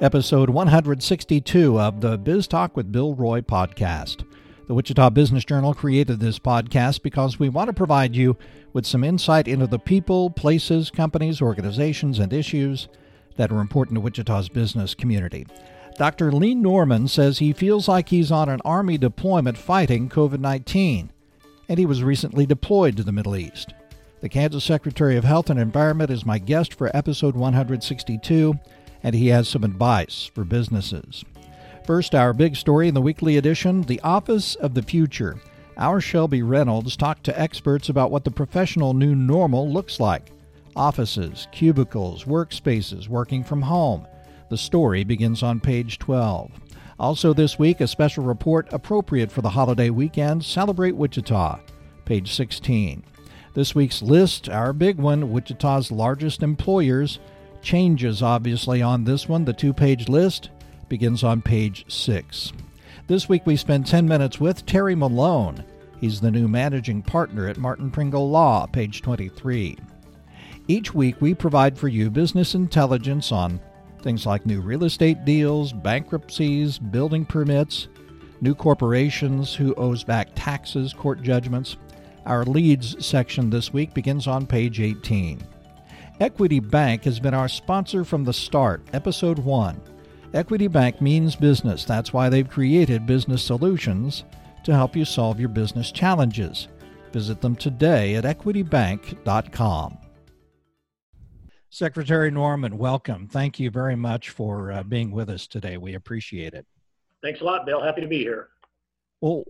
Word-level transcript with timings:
episode 0.00 0.50
162 0.50 1.80
of 1.80 2.02
the 2.02 2.18
Biz 2.18 2.46
Talk 2.48 2.76
with 2.76 2.92
Bill 2.92 3.14
Roy 3.14 3.40
podcast. 3.40 4.24
The 4.66 4.74
Wichita 4.74 5.08
Business 5.10 5.44
Journal 5.44 5.72
created 5.72 6.20
this 6.20 6.38
podcast 6.38 7.02
because 7.02 7.38
we 7.38 7.48
want 7.48 7.68
to 7.68 7.72
provide 7.72 8.14
you 8.14 8.36
with 8.74 8.84
some 8.84 9.02
insight 9.02 9.48
into 9.48 9.66
the 9.66 9.78
people, 9.78 10.28
places, 10.28 10.90
companies, 10.90 11.40
organizations, 11.40 12.18
and 12.18 12.32
issues 12.32 12.88
that 13.36 13.50
are 13.50 13.60
important 13.60 13.94
to 13.96 14.02
Wichita's 14.02 14.50
business 14.50 14.94
community. 14.94 15.46
Dr. 15.96 16.30
Lee 16.30 16.54
Norman 16.54 17.08
says 17.08 17.38
he 17.38 17.54
feels 17.54 17.88
like 17.88 18.10
he's 18.10 18.30
on 18.30 18.50
an 18.50 18.60
Army 18.66 18.98
deployment 18.98 19.56
fighting 19.56 20.10
COVID 20.10 20.40
19, 20.40 21.10
and 21.70 21.78
he 21.78 21.86
was 21.86 22.02
recently 22.02 22.44
deployed 22.44 22.98
to 22.98 23.02
the 23.02 23.12
Middle 23.12 23.36
East. 23.36 23.72
The 24.20 24.28
Kansas 24.28 24.64
Secretary 24.64 25.16
of 25.16 25.24
Health 25.24 25.48
and 25.48 25.58
Environment 25.58 26.10
is 26.10 26.26
my 26.26 26.38
guest 26.38 26.74
for 26.74 26.94
episode 26.94 27.34
162 27.34 28.58
and 29.06 29.14
he 29.14 29.28
has 29.28 29.48
some 29.48 29.62
advice 29.62 30.28
for 30.34 30.42
businesses. 30.42 31.24
First, 31.86 32.12
our 32.12 32.32
big 32.32 32.56
story 32.56 32.88
in 32.88 32.94
the 32.94 33.00
weekly 33.00 33.36
edition 33.36 33.82
The 33.82 34.00
Office 34.00 34.56
of 34.56 34.74
the 34.74 34.82
Future. 34.82 35.40
Our 35.78 36.00
Shelby 36.00 36.42
Reynolds 36.42 36.96
talked 36.96 37.22
to 37.22 37.40
experts 37.40 37.88
about 37.88 38.10
what 38.10 38.24
the 38.24 38.32
professional 38.32 38.94
new 38.94 39.14
normal 39.14 39.72
looks 39.72 40.00
like 40.00 40.32
offices, 40.74 41.46
cubicles, 41.52 42.24
workspaces, 42.24 43.06
working 43.06 43.44
from 43.44 43.62
home. 43.62 44.08
The 44.50 44.58
story 44.58 45.04
begins 45.04 45.40
on 45.40 45.60
page 45.60 46.00
12. 46.00 46.50
Also, 46.98 47.32
this 47.32 47.60
week, 47.60 47.80
a 47.80 47.86
special 47.86 48.24
report 48.24 48.72
appropriate 48.72 49.30
for 49.30 49.40
the 49.40 49.50
holiday 49.50 49.88
weekend 49.88 50.44
Celebrate 50.44 50.96
Wichita, 50.96 51.60
page 52.04 52.34
16. 52.34 53.04
This 53.54 53.72
week's 53.72 54.02
list, 54.02 54.48
our 54.48 54.72
big 54.72 54.98
one 54.98 55.30
Wichita's 55.30 55.92
largest 55.92 56.42
employers 56.42 57.20
changes, 57.66 58.22
obviously, 58.22 58.80
on 58.80 59.02
this 59.02 59.28
one. 59.28 59.44
The 59.44 59.52
two 59.52 59.74
page 59.74 60.08
list 60.08 60.50
begins 60.88 61.24
on 61.24 61.42
page 61.42 61.84
6. 61.88 62.52
This 63.08 63.28
week 63.28 63.44
we 63.44 63.56
spend 63.56 63.86
10 63.86 64.06
minutes 64.06 64.38
with 64.38 64.64
Terry 64.64 64.94
Malone. 64.94 65.64
He's 66.00 66.20
the 66.20 66.30
new 66.30 66.46
managing 66.46 67.02
partner 67.02 67.48
at 67.48 67.58
Martin 67.58 67.90
Pringle 67.90 68.30
Law, 68.30 68.66
page 68.66 69.02
23. 69.02 69.76
Each 70.68 70.94
week 70.94 71.20
we 71.20 71.34
provide 71.34 71.76
for 71.76 71.88
you 71.88 72.08
business 72.08 72.54
intelligence 72.54 73.32
on 73.32 73.60
things 74.00 74.26
like 74.26 74.46
new 74.46 74.60
real 74.60 74.84
estate 74.84 75.24
deals, 75.24 75.72
bankruptcies, 75.72 76.78
building 76.78 77.24
permits, 77.24 77.88
new 78.40 78.54
corporations, 78.54 79.52
who 79.52 79.74
owes 79.74 80.04
back 80.04 80.28
taxes, 80.36 80.92
court 80.92 81.20
judgments. 81.20 81.76
Our 82.26 82.44
leads 82.44 83.04
section 83.04 83.50
this 83.50 83.72
week 83.72 83.92
begins 83.92 84.28
on 84.28 84.46
page 84.46 84.78
18. 84.78 85.42
Equity 86.18 86.60
Bank 86.60 87.04
has 87.04 87.20
been 87.20 87.34
our 87.34 87.48
sponsor 87.48 88.02
from 88.02 88.24
the 88.24 88.32
start, 88.32 88.80
episode 88.94 89.38
1. 89.38 89.78
Equity 90.32 90.66
Bank 90.66 91.02
means 91.02 91.36
business. 91.36 91.84
That's 91.84 92.10
why 92.10 92.30
they've 92.30 92.48
created 92.48 93.04
business 93.04 93.42
solutions 93.42 94.24
to 94.64 94.72
help 94.72 94.96
you 94.96 95.04
solve 95.04 95.38
your 95.38 95.50
business 95.50 95.92
challenges. 95.92 96.68
Visit 97.12 97.42
them 97.42 97.54
today 97.54 98.14
at 98.14 98.24
equitybank.com. 98.24 99.98
Secretary 101.68 102.30
Norman, 102.30 102.78
welcome. 102.78 103.28
Thank 103.28 103.60
you 103.60 103.70
very 103.70 103.96
much 103.96 104.30
for 104.30 104.72
uh, 104.72 104.82
being 104.84 105.10
with 105.10 105.28
us 105.28 105.46
today. 105.46 105.76
We 105.76 105.96
appreciate 105.96 106.54
it. 106.54 106.64
Thanks 107.22 107.42
a 107.42 107.44
lot, 107.44 107.66
Bill. 107.66 107.82
Happy 107.82 108.00
to 108.00 108.08
be 108.08 108.20
here. 108.20 108.48
Well, 109.20 109.44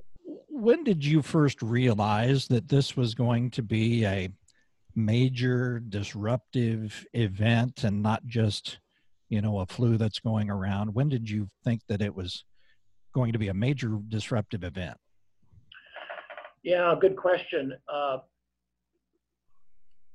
when 0.48 0.82
did 0.82 1.04
you 1.04 1.22
first 1.22 1.62
realize 1.62 2.48
that 2.48 2.66
this 2.66 2.96
was 2.96 3.14
going 3.14 3.52
to 3.52 3.62
be 3.62 4.04
a 4.04 4.30
major 4.96 5.80
disruptive 5.88 7.06
event 7.12 7.84
and 7.84 8.02
not 8.02 8.26
just 8.26 8.78
you 9.28 9.40
know 9.40 9.60
a 9.60 9.66
flu 9.66 9.96
that's 9.96 10.18
going 10.18 10.50
around 10.50 10.94
when 10.94 11.08
did 11.08 11.28
you 11.28 11.48
think 11.64 11.82
that 11.88 12.00
it 12.00 12.14
was 12.14 12.44
going 13.14 13.32
to 13.32 13.38
be 13.38 13.48
a 13.48 13.54
major 13.54 13.98
disruptive 14.08 14.64
event? 14.64 14.96
Yeah 16.62 16.94
good 17.00 17.16
question. 17.16 17.72
Uh, 17.92 18.18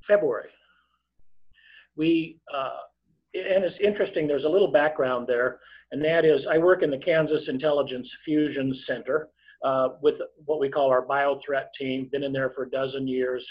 february. 0.07 0.49
We 1.95 2.39
uh, 2.53 2.77
and 3.33 3.63
it's 3.63 3.77
interesting 3.79 4.27
there's 4.27 4.43
a 4.43 4.49
little 4.49 4.71
background 4.71 5.27
there 5.27 5.59
and 5.91 6.03
that 6.03 6.25
is 6.25 6.45
i 6.47 6.57
work 6.57 6.83
in 6.83 6.91
the 6.91 6.97
kansas 6.97 7.47
intelligence 7.47 8.09
fusion 8.25 8.75
center 8.85 9.29
uh, 9.63 9.89
with 10.01 10.15
what 10.45 10.59
we 10.59 10.69
call 10.69 10.89
our 10.89 11.05
biothreat 11.05 11.67
team 11.77 12.09
been 12.11 12.23
in 12.23 12.33
there 12.33 12.49
for 12.49 12.63
a 12.63 12.69
dozen 12.69 13.07
years 13.07 13.45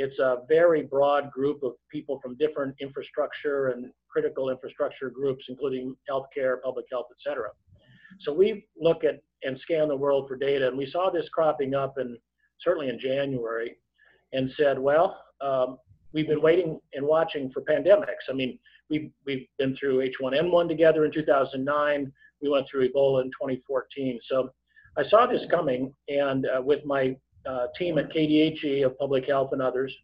it's 0.00 0.18
a 0.18 0.38
very 0.48 0.82
broad 0.82 1.30
group 1.30 1.62
of 1.62 1.72
people 1.92 2.18
from 2.22 2.34
different 2.36 2.74
infrastructure 2.80 3.68
and 3.68 3.92
critical 4.10 4.48
infrastructure 4.48 5.10
groups, 5.10 5.44
including 5.50 5.94
healthcare, 6.10 6.62
public 6.62 6.86
health, 6.90 7.06
et 7.10 7.18
cetera. 7.22 7.50
So 8.20 8.32
we 8.32 8.66
look 8.80 9.04
at 9.04 9.20
and 9.42 9.58
scan 9.60 9.88
the 9.88 9.96
world 9.96 10.26
for 10.26 10.36
data, 10.36 10.68
and 10.68 10.76
we 10.76 10.90
saw 10.90 11.10
this 11.10 11.28
cropping 11.28 11.74
up, 11.74 11.98
and 11.98 12.16
certainly 12.60 12.88
in 12.88 12.98
January, 12.98 13.76
and 14.32 14.50
said, 14.56 14.78
well, 14.78 15.22
um, 15.42 15.76
we've 16.14 16.28
been 16.28 16.42
waiting 16.42 16.80
and 16.94 17.06
watching 17.06 17.50
for 17.50 17.60
pandemics. 17.62 18.28
I 18.28 18.32
mean, 18.32 18.58
we've, 18.88 19.10
we've 19.26 19.46
been 19.58 19.76
through 19.76 20.08
H1N1 20.08 20.68
together 20.68 21.04
in 21.04 21.12
2009. 21.12 22.12
We 22.42 22.48
went 22.48 22.66
through 22.70 22.88
Ebola 22.88 23.22
in 23.22 23.28
2014. 23.28 24.18
So 24.28 24.50
I 24.96 25.06
saw 25.08 25.26
this 25.26 25.42
coming, 25.50 25.94
and 26.08 26.46
uh, 26.46 26.62
with 26.62 26.84
my 26.86 27.16
uh, 27.46 27.66
team 27.78 27.98
at 27.98 28.12
KDHE 28.12 28.84
of 28.84 28.98
Public 28.98 29.26
Health 29.26 29.50
and 29.52 29.62
others, 29.62 29.94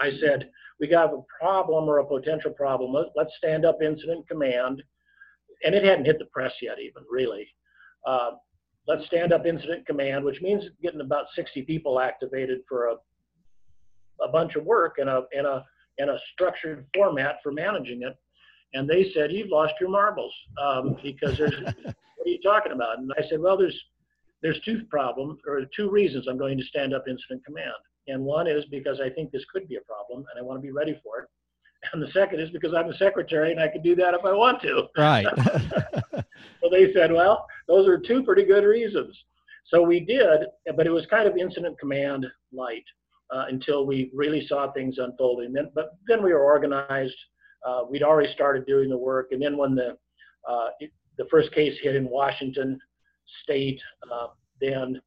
I 0.00 0.10
said, 0.20 0.50
we 0.78 0.88
got 0.88 1.12
a 1.12 1.22
problem 1.40 1.88
or 1.88 1.98
a 1.98 2.06
potential 2.06 2.50
problem. 2.50 2.94
Let's 3.14 3.32
stand 3.38 3.64
up 3.64 3.82
incident 3.82 4.28
command. 4.28 4.82
And 5.64 5.74
it 5.74 5.84
hadn't 5.84 6.04
hit 6.04 6.18
the 6.18 6.26
press 6.26 6.52
yet, 6.60 6.76
even 6.80 7.02
really. 7.10 7.48
Uh, 8.06 8.32
let's 8.86 9.06
stand 9.06 9.32
up 9.32 9.46
incident 9.46 9.86
command, 9.86 10.24
which 10.24 10.40
means 10.42 10.64
getting 10.82 11.00
about 11.00 11.26
60 11.34 11.62
people 11.62 11.98
activated 11.98 12.60
for 12.68 12.88
a, 12.88 12.94
a 14.22 14.28
bunch 14.28 14.54
of 14.54 14.64
work 14.64 14.96
in 14.98 15.08
a, 15.08 15.22
and, 15.36 15.46
a, 15.46 15.64
and 15.98 16.10
a 16.10 16.18
structured 16.34 16.86
format 16.94 17.36
for 17.42 17.52
managing 17.52 18.02
it. 18.02 18.16
And 18.74 18.88
they 18.88 19.10
said, 19.14 19.32
You've 19.32 19.48
lost 19.48 19.74
your 19.80 19.88
marbles 19.88 20.32
um, 20.62 20.96
because 21.02 21.38
there's, 21.38 21.54
what 21.84 22.26
are 22.26 22.28
you 22.28 22.40
talking 22.42 22.72
about? 22.72 22.98
And 22.98 23.10
I 23.16 23.26
said, 23.28 23.40
Well, 23.40 23.56
there's 23.56 23.80
there's 24.42 24.60
two 24.64 24.82
problems 24.90 25.38
or 25.46 25.62
two 25.74 25.90
reasons 25.90 26.26
I'm 26.28 26.38
going 26.38 26.58
to 26.58 26.64
stand 26.64 26.94
up 26.94 27.04
incident 27.08 27.44
command. 27.44 27.72
And 28.08 28.22
one 28.22 28.46
is 28.46 28.64
because 28.70 29.00
I 29.00 29.10
think 29.10 29.32
this 29.32 29.44
could 29.52 29.68
be 29.68 29.76
a 29.76 29.80
problem 29.80 30.24
and 30.30 30.38
I 30.38 30.42
want 30.42 30.58
to 30.58 30.62
be 30.62 30.72
ready 30.72 30.98
for 31.02 31.20
it. 31.20 31.28
And 31.92 32.02
the 32.02 32.10
second 32.12 32.40
is 32.40 32.50
because 32.50 32.74
I'm 32.74 32.90
a 32.90 32.96
secretary 32.96 33.52
and 33.52 33.60
I 33.60 33.68
can 33.68 33.82
do 33.82 33.94
that 33.96 34.14
if 34.14 34.24
I 34.24 34.32
want 34.32 34.62
to. 34.62 34.84
Right. 34.96 35.26
so 36.60 36.70
they 36.70 36.92
said, 36.92 37.12
well, 37.12 37.46
those 37.68 37.88
are 37.88 37.98
two 37.98 38.22
pretty 38.22 38.44
good 38.44 38.64
reasons. 38.64 39.16
So 39.66 39.82
we 39.82 40.00
did, 40.00 40.46
but 40.76 40.86
it 40.86 40.90
was 40.90 41.06
kind 41.06 41.28
of 41.28 41.36
incident 41.36 41.78
command 41.78 42.26
light 42.52 42.84
uh, 43.34 43.46
until 43.48 43.86
we 43.86 44.10
really 44.14 44.46
saw 44.46 44.72
things 44.72 44.98
unfolding. 44.98 45.52
Then, 45.52 45.70
but 45.74 45.96
then 46.06 46.22
we 46.22 46.32
were 46.32 46.44
organized. 46.44 47.16
Uh, 47.66 47.82
we'd 47.88 48.02
already 48.02 48.32
started 48.32 48.64
doing 48.66 48.88
the 48.88 48.98
work. 48.98 49.28
And 49.32 49.42
then 49.42 49.56
when 49.56 49.74
the 49.74 49.96
uh, 50.48 50.68
it, 50.78 50.92
the 51.18 51.26
first 51.30 51.52
case 51.52 51.76
hit 51.82 51.96
in 51.96 52.08
Washington, 52.08 52.78
state, 53.42 53.80
uh, 54.12 54.28
then 54.60 55.00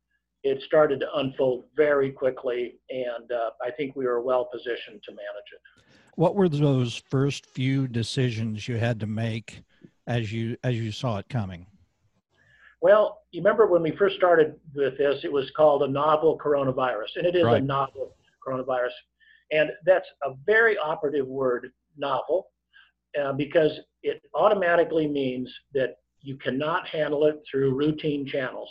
it 0.44 0.62
started 0.64 1.00
to 1.02 1.08
unfold 1.16 1.66
very 1.76 2.12
quickly, 2.12 2.76
and 2.90 3.32
uh, 3.32 3.50
I 3.62 3.72
think 3.72 3.96
we 3.96 4.06
were 4.06 4.22
well 4.22 4.46
positioned 4.52 5.02
to 5.04 5.12
manage 5.12 5.50
it. 5.54 5.84
What 6.16 6.36
were 6.36 6.50
those 6.50 7.02
first 7.10 7.46
few 7.46 7.88
decisions 7.88 8.68
you 8.68 8.78
had 8.78 9.00
to 9.02 9.08
make 9.08 9.64
as 10.08 10.32
you 10.32 10.58
as 10.64 10.76
you 10.76 10.92
saw 10.92 11.18
it 11.18 11.30
coming? 11.30 11.66
Well, 12.82 13.24
you 13.32 13.42
remember 13.42 13.68
when 13.68 13.84
we 13.84 13.92
first 13.92 14.16
started 14.16 14.56
with 14.74 14.98
this, 14.98 15.24
it 15.24 15.32
was 15.32 15.52
called 15.52 15.84
a 15.84 15.88
novel 15.88 16.38
coronavirus, 16.38 17.18
and 17.18 17.26
it 17.26 17.36
is 17.36 17.44
right. 17.44 17.62
a 17.62 17.66
novel 17.66 18.16
coronavirus, 18.46 18.92
and 19.52 19.72
that's 19.86 20.08
a 20.24 20.32
very 20.46 20.78
operative 20.78 21.28
word, 21.28 21.72
novel, 21.98 22.48
uh, 23.22 23.34
because 23.34 23.72
it 24.04 24.22
automatically 24.34 25.08
means 25.08 25.54
that 25.74 25.98
you 26.22 26.38
cannot 26.38 26.88
handle 26.88 27.26
it 27.26 27.42
through 27.50 27.76
routine 27.76 28.26
channels. 28.26 28.70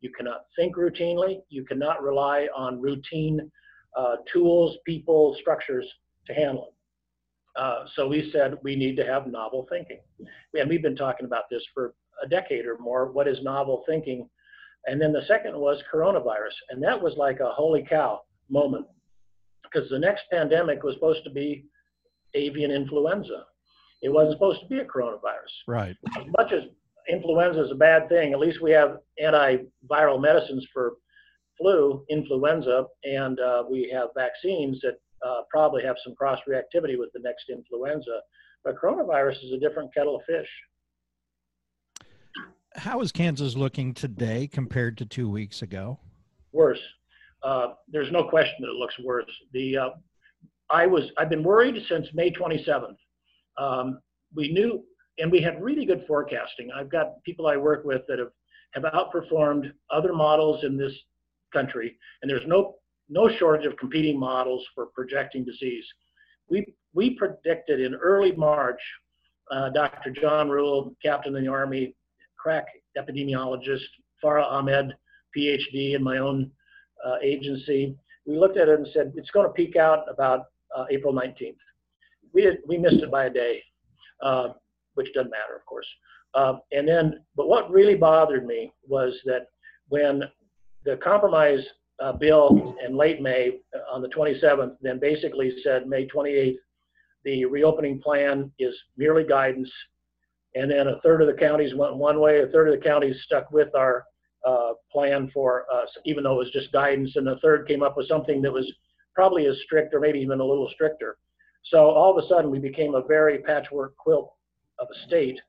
You 0.00 0.10
cannot 0.16 0.46
think 0.56 0.76
routinely. 0.76 1.40
You 1.48 1.64
cannot 1.64 2.02
rely 2.02 2.48
on 2.56 2.80
routine 2.80 3.50
uh, 3.96 4.16
tools, 4.32 4.76
people, 4.86 5.36
structures 5.40 5.86
to 6.26 6.34
handle 6.34 6.68
it. 6.68 7.60
Uh, 7.60 7.84
so 7.96 8.06
we 8.06 8.30
said 8.32 8.54
we 8.62 8.76
need 8.76 8.96
to 8.96 9.04
have 9.04 9.26
novel 9.26 9.66
thinking. 9.68 10.00
And 10.54 10.68
we've 10.68 10.82
been 10.82 10.96
talking 10.96 11.26
about 11.26 11.44
this 11.50 11.62
for 11.74 11.94
a 12.22 12.28
decade 12.28 12.66
or 12.66 12.78
more. 12.78 13.10
What 13.10 13.26
is 13.26 13.42
novel 13.42 13.82
thinking? 13.86 14.28
And 14.86 15.00
then 15.00 15.12
the 15.12 15.24
second 15.26 15.58
was 15.58 15.82
coronavirus. 15.92 16.54
And 16.70 16.82
that 16.82 17.00
was 17.00 17.14
like 17.16 17.40
a 17.40 17.50
holy 17.50 17.84
cow 17.88 18.20
moment 18.48 18.86
because 19.64 19.88
the 19.90 19.98
next 19.98 20.22
pandemic 20.30 20.82
was 20.82 20.94
supposed 20.94 21.24
to 21.24 21.30
be 21.30 21.64
avian 22.34 22.70
influenza. 22.70 23.44
It 24.02 24.10
wasn't 24.10 24.34
supposed 24.34 24.60
to 24.60 24.66
be 24.68 24.78
a 24.78 24.84
coronavirus. 24.84 25.52
Right. 25.66 25.96
As 26.16 26.24
much 26.38 26.52
as 26.52 26.62
influenza 27.08 27.64
is 27.64 27.70
a 27.70 27.76
bad 27.76 28.08
thing. 28.08 28.32
At 28.32 28.38
least 28.38 28.60
we 28.60 28.70
have 28.72 28.98
antiviral 29.22 30.20
medicines 30.20 30.66
for 30.72 30.94
flu, 31.58 32.04
influenza, 32.08 32.84
and 33.04 33.38
uh, 33.40 33.64
we 33.68 33.90
have 33.92 34.08
vaccines 34.16 34.80
that 34.82 34.98
uh, 35.26 35.42
probably 35.50 35.82
have 35.82 35.96
some 36.04 36.14
cross 36.14 36.38
reactivity 36.48 36.98
with 36.98 37.10
the 37.12 37.20
next 37.20 37.50
influenza. 37.50 38.20
But 38.64 38.76
coronavirus 38.76 39.44
is 39.44 39.52
a 39.52 39.58
different 39.58 39.92
kettle 39.94 40.16
of 40.16 40.22
fish. 40.26 40.48
how 42.76 43.00
is 43.00 43.10
Kansas 43.12 43.56
looking 43.56 43.94
today 43.94 44.46
compared 44.46 44.98
to 44.98 45.06
two 45.06 45.28
weeks 45.28 45.62
ago? 45.62 45.98
Worse. 46.52 46.80
Uh, 47.42 47.68
there's 47.88 48.10
no 48.10 48.24
question 48.24 48.54
that 48.60 48.68
it 48.68 48.78
looks 48.78 48.98
worse. 48.98 49.30
The 49.52 49.76
uh, 49.76 49.88
I 50.70 50.86
was 50.86 51.10
I've 51.16 51.30
been 51.30 51.42
worried 51.42 51.82
since 51.88 52.08
May 52.14 52.30
27th. 52.30 52.96
Um, 53.56 54.00
we 54.34 54.52
knew, 54.52 54.84
and 55.18 55.30
we 55.30 55.40
had 55.40 55.62
really 55.62 55.84
good 55.84 56.04
forecasting. 56.06 56.70
I've 56.74 56.90
got 56.90 57.22
people 57.24 57.46
I 57.46 57.56
work 57.56 57.84
with 57.84 58.02
that 58.08 58.18
have 58.18 58.32
have 58.72 58.84
outperformed 58.84 59.72
other 59.90 60.12
models 60.12 60.62
in 60.64 60.76
this 60.76 60.92
country, 61.52 61.96
and 62.22 62.30
there's 62.30 62.46
no 62.46 62.76
no 63.08 63.28
shortage 63.38 63.66
of 63.66 63.76
competing 63.76 64.18
models 64.18 64.64
for 64.74 64.86
projecting 64.86 65.44
disease. 65.44 65.84
We 66.48 66.74
we 66.94 67.10
predicted 67.10 67.80
in 67.80 67.94
early 67.94 68.32
March. 68.32 68.80
Uh, 69.50 69.70
Dr. 69.70 70.10
John 70.10 70.50
Rule, 70.50 70.94
captain 71.02 71.34
in 71.34 71.42
the 71.42 71.50
Army, 71.50 71.94
crack 72.36 72.66
epidemiologist, 72.98 73.86
Farah 74.22 74.44
Ahmed, 74.44 74.94
PhD, 75.36 75.94
in 75.94 76.02
my 76.02 76.18
own 76.18 76.50
uh, 77.04 77.16
agency. 77.22 77.96
We 78.26 78.36
looked 78.38 78.58
at 78.58 78.68
it 78.68 78.78
and 78.78 78.88
said 78.92 79.12
it's 79.16 79.30
going 79.30 79.46
to 79.46 79.52
peak 79.52 79.76
out 79.76 80.00
about 80.10 80.46
uh, 80.76 80.84
April 80.90 81.14
19th. 81.14 81.56
We 82.34 82.42
did, 82.42 82.58
we 82.66 82.76
missed 82.76 83.02
it 83.02 83.10
by 83.10 83.24
a 83.24 83.30
day, 83.30 83.62
uh, 84.22 84.48
which 84.98 85.14
doesn't 85.14 85.30
matter, 85.30 85.54
of 85.56 85.64
course. 85.64 85.86
Um, 86.34 86.60
and 86.72 86.86
then, 86.86 87.20
but 87.36 87.48
what 87.48 87.70
really 87.70 87.94
bothered 87.94 88.44
me 88.44 88.72
was 88.86 89.14
that 89.24 89.46
when 89.88 90.24
the 90.84 90.96
compromise 90.96 91.64
uh, 92.00 92.12
bill 92.12 92.74
in 92.84 92.96
late 92.96 93.22
May 93.22 93.60
uh, 93.74 93.94
on 93.94 94.02
the 94.02 94.08
27th 94.08 94.76
then 94.82 94.98
basically 94.98 95.54
said 95.62 95.86
May 95.86 96.06
28th, 96.08 96.56
the 97.24 97.44
reopening 97.44 98.00
plan 98.00 98.50
is 98.58 98.74
merely 98.96 99.24
guidance. 99.24 99.70
And 100.56 100.68
then 100.68 100.88
a 100.88 101.00
third 101.00 101.22
of 101.22 101.28
the 101.28 101.40
counties 101.40 101.74
went 101.76 101.96
one 101.96 102.18
way, 102.18 102.40
a 102.40 102.48
third 102.48 102.68
of 102.68 102.74
the 102.74 102.84
counties 102.84 103.16
stuck 103.24 103.52
with 103.52 103.72
our 103.76 104.04
uh, 104.44 104.72
plan 104.90 105.30
for 105.32 105.64
us, 105.72 105.88
even 106.04 106.24
though 106.24 106.34
it 106.34 106.44
was 106.44 106.50
just 106.50 106.72
guidance, 106.72 107.14
and 107.14 107.28
a 107.28 107.38
third 107.38 107.68
came 107.68 107.84
up 107.84 107.96
with 107.96 108.08
something 108.08 108.42
that 108.42 108.52
was 108.52 108.70
probably 109.14 109.46
as 109.46 109.56
strict 109.64 109.94
or 109.94 110.00
maybe 110.00 110.18
even 110.18 110.40
a 110.40 110.44
little 110.44 110.68
stricter. 110.74 111.18
So 111.64 111.78
all 111.78 112.16
of 112.16 112.24
a 112.24 112.28
sudden, 112.28 112.50
we 112.50 112.58
became 112.58 112.94
a 112.94 113.02
very 113.02 113.38
patchwork 113.38 113.96
quilt 113.96 114.32
of 114.78 114.88
a 114.90 115.06
state. 115.06 115.40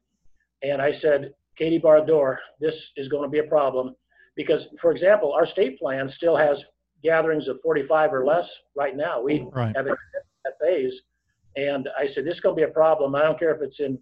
And 0.64 0.82
I 0.82 1.00
said, 1.02 1.34
Katie 1.58 1.78
Bar-Door, 1.78 2.40
this 2.60 2.74
is 2.96 3.08
going 3.08 3.24
to 3.24 3.30
be 3.30 3.40
a 3.40 3.50
problem 3.50 3.96
because, 4.36 4.62
for 4.82 4.92
example, 4.92 5.34
our 5.34 5.46
state 5.48 5.80
plan 5.80 6.12
still 6.16 6.36
has 6.36 6.58
gatherings 7.04 7.48
of 7.48 7.58
45 7.64 8.14
or 8.14 8.26
less 8.26 8.46
right 8.76 8.96
now. 8.96 9.22
We 9.22 9.48
right. 9.52 9.76
have 9.76 9.86
that 9.86 10.54
phase. 10.62 10.94
And 11.56 11.90
I 11.98 12.14
said, 12.14 12.26
this 12.26 12.36
is 12.36 12.40
going 12.40 12.56
to 12.56 12.60
be 12.60 12.70
a 12.70 12.74
problem. 12.74 13.16
I 13.16 13.24
don't 13.24 13.40
care 13.40 13.54
if 13.54 13.62
it's 13.62 13.80
in, 13.80 13.98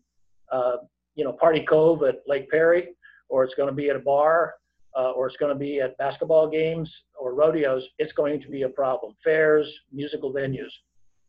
uh, 0.52 0.78
you 1.16 1.24
know, 1.24 1.34
Party 1.34 1.66
Cove 1.68 2.04
at 2.04 2.18
Lake 2.28 2.50
Perry, 2.50 2.90
or 3.30 3.44
it's 3.44 3.56
going 3.56 3.70
to 3.70 3.76
be 3.76 3.90
at 3.90 3.96
a 3.96 4.00
bar, 4.00 4.56
uh, 4.96 5.12
or 5.12 5.28
it's 5.28 5.38
going 5.38 5.54
to 5.54 5.60
be 5.60 5.80
at 5.80 5.98
basketball 5.98 6.50
games 6.50 6.90
or 7.20 7.34
rodeos. 7.34 7.84
It's 8.00 8.14
going 8.14 8.42
to 8.42 8.48
be 8.48 8.64
a 8.64 8.70
problem. 8.70 9.14
Fairs, 9.24 9.68
musical 9.92 10.34
venues, 10.34 10.72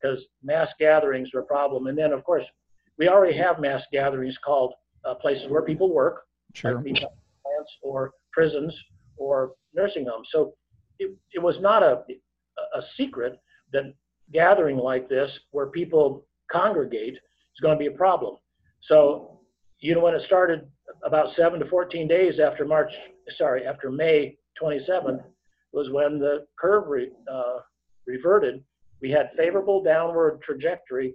because 0.00 0.20
mass 0.42 0.68
gatherings 0.78 1.30
are 1.34 1.40
a 1.40 1.44
problem. 1.44 1.86
And 1.86 1.96
then, 1.96 2.12
of 2.12 2.24
course, 2.24 2.44
we 2.98 3.08
already 3.08 3.36
have 3.36 3.60
mass 3.60 3.82
gatherings 3.92 4.36
called 4.44 4.74
uh, 5.04 5.14
places 5.14 5.48
where 5.48 5.62
people 5.62 5.92
work, 5.92 6.24
sure. 6.54 6.74
like 6.74 6.84
plants 6.84 7.72
or 7.82 8.12
prisons 8.32 8.74
or 9.16 9.52
nursing 9.74 10.06
homes. 10.06 10.28
So 10.32 10.54
it, 10.98 11.16
it 11.32 11.40
was 11.40 11.56
not 11.60 11.82
a, 11.82 12.02
a 12.74 12.82
secret 12.96 13.38
that 13.72 13.92
gathering 14.32 14.76
like 14.76 15.08
this, 15.08 15.30
where 15.52 15.66
people 15.66 16.26
congregate, 16.50 17.14
is 17.14 17.60
going 17.62 17.74
to 17.74 17.78
be 17.78 17.86
a 17.86 17.96
problem. 17.96 18.36
So, 18.82 19.40
you 19.80 19.94
know, 19.94 20.00
when 20.00 20.14
it 20.14 20.22
started 20.26 20.68
about 21.04 21.34
seven 21.36 21.60
to 21.60 21.66
14 21.68 22.08
days 22.08 22.40
after 22.40 22.64
March, 22.64 22.90
sorry, 23.36 23.66
after 23.66 23.90
May 23.90 24.36
27th, 24.60 25.22
was 25.72 25.90
when 25.90 26.18
the 26.18 26.46
curve 26.58 26.84
re, 26.88 27.10
uh, 27.30 27.58
reverted. 28.06 28.62
We 29.00 29.10
had 29.10 29.30
favorable 29.36 29.82
downward 29.82 30.40
trajectory 30.42 31.14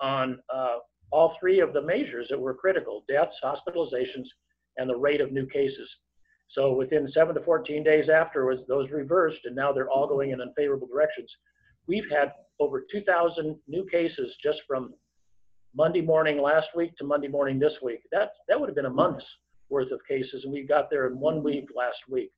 on 0.00 0.38
uh, 0.52 0.78
all 1.10 1.36
three 1.40 1.60
of 1.60 1.72
the 1.72 1.82
measures 1.82 2.26
that 2.30 2.38
were 2.38 2.54
critical 2.54 3.04
deaths, 3.08 3.36
hospitalizations, 3.42 4.26
and 4.76 4.88
the 4.88 4.96
rate 4.96 5.20
of 5.20 5.32
new 5.32 5.46
cases. 5.46 5.88
So 6.50 6.72
within 6.72 7.10
seven 7.12 7.34
to 7.34 7.42
14 7.42 7.82
days 7.82 8.08
afterwards, 8.08 8.62
those 8.68 8.90
reversed, 8.90 9.40
and 9.44 9.54
now 9.54 9.72
they're 9.72 9.90
all 9.90 10.06
going 10.06 10.30
in 10.30 10.40
unfavorable 10.40 10.86
directions. 10.86 11.30
We've 11.86 12.08
had 12.10 12.32
over 12.60 12.84
2,000 12.90 13.56
new 13.66 13.86
cases 13.86 14.34
just 14.42 14.60
from 14.66 14.94
Monday 15.74 16.00
morning 16.00 16.40
last 16.40 16.68
week 16.74 16.96
to 16.96 17.04
Monday 17.04 17.28
morning 17.28 17.58
this 17.58 17.74
week. 17.82 18.00
That 18.12 18.30
that 18.48 18.58
would 18.58 18.68
have 18.68 18.76
been 18.76 18.86
a 18.86 18.90
month's 18.90 19.24
worth 19.68 19.90
of 19.92 20.00
cases, 20.08 20.44
and 20.44 20.52
we 20.52 20.62
got 20.62 20.90
there 20.90 21.06
in 21.06 21.18
one 21.20 21.42
week 21.42 21.66
last 21.76 21.98
week. 22.08 22.30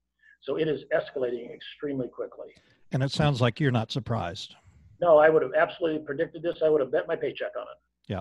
So 0.42 0.56
it 0.56 0.68
is 0.68 0.82
escalating 0.94 1.54
extremely 1.54 2.08
quickly. 2.08 2.48
And 2.92 3.02
it 3.02 3.12
sounds 3.12 3.40
like 3.40 3.60
you're 3.60 3.70
not 3.70 3.92
surprised. 3.92 4.56
No, 5.00 5.18
I 5.18 5.28
would 5.28 5.42
have 5.42 5.54
absolutely 5.56 6.04
predicted 6.04 6.42
this. 6.42 6.56
I 6.64 6.68
would 6.68 6.80
have 6.80 6.90
bet 6.90 7.06
my 7.06 7.16
paycheck 7.16 7.52
on 7.56 7.62
it. 7.62 7.78
Yeah. 8.08 8.20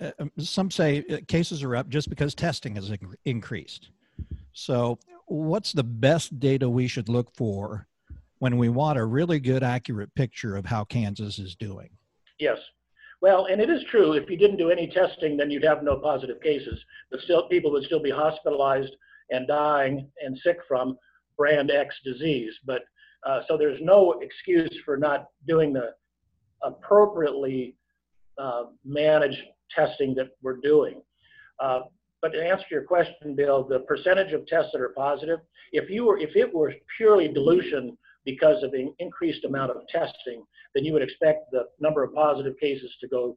Uh, 0.00 0.10
um, 0.18 0.30
some 0.38 0.70
say 0.70 1.04
uh, 1.10 1.18
cases 1.26 1.62
are 1.62 1.76
up 1.76 1.88
just 1.88 2.08
because 2.08 2.34
testing 2.34 2.76
has 2.76 2.92
increased. 3.24 3.90
So, 4.52 4.98
what's 5.26 5.72
the 5.72 5.84
best 5.84 6.38
data 6.38 6.68
we 6.68 6.88
should 6.88 7.08
look 7.08 7.34
for 7.36 7.86
when 8.38 8.56
we 8.56 8.68
want 8.68 8.98
a 8.98 9.04
really 9.04 9.40
good, 9.40 9.62
accurate 9.62 10.14
picture 10.14 10.56
of 10.56 10.66
how 10.66 10.84
Kansas 10.84 11.38
is 11.38 11.54
doing? 11.56 11.90
Yes. 12.38 12.58
Well, 13.20 13.46
and 13.46 13.60
it 13.60 13.68
is 13.68 13.82
true. 13.90 14.12
If 14.12 14.30
you 14.30 14.36
didn't 14.36 14.58
do 14.58 14.70
any 14.70 14.86
testing, 14.86 15.36
then 15.36 15.50
you'd 15.50 15.64
have 15.64 15.82
no 15.82 15.96
positive 15.96 16.40
cases, 16.40 16.80
but 17.10 17.20
still, 17.20 17.48
people 17.48 17.72
would 17.72 17.84
still 17.84 18.02
be 18.02 18.10
hospitalized 18.10 18.94
and 19.30 19.46
dying 19.48 20.08
and 20.24 20.38
sick 20.38 20.58
from 20.68 20.96
brand 21.36 21.70
X 21.70 21.96
disease. 22.04 22.54
But 22.64 22.82
uh, 23.26 23.40
so 23.48 23.56
there's 23.56 23.80
no 23.82 24.20
excuse 24.20 24.76
for 24.84 24.96
not 24.96 25.26
doing 25.46 25.72
the 25.72 25.94
appropriately 26.62 27.76
uh, 28.38 28.64
managed 28.84 29.42
testing 29.74 30.14
that 30.14 30.28
we're 30.42 30.56
doing. 30.58 31.02
Uh, 31.60 31.80
but 32.20 32.32
to 32.32 32.44
answer 32.44 32.64
your 32.70 32.82
question, 32.82 33.34
Bill, 33.36 33.64
the 33.64 33.80
percentage 33.80 34.32
of 34.32 34.46
tests 34.46 34.70
that 34.72 34.80
are 34.80 34.92
positive, 34.96 35.38
if 35.72 35.88
you 35.88 36.04
were, 36.04 36.18
if 36.18 36.34
it 36.34 36.52
were 36.52 36.74
purely 36.96 37.28
dilution 37.28 37.96
because 38.24 38.62
of 38.62 38.72
the 38.72 38.92
increased 38.98 39.44
amount 39.44 39.70
of 39.70 39.86
testing, 39.88 40.42
then 40.74 40.84
you 40.84 40.92
would 40.92 41.02
expect 41.02 41.50
the 41.52 41.64
number 41.80 42.02
of 42.02 42.12
positive 42.14 42.58
cases 42.58 42.90
to 43.00 43.08
go 43.08 43.36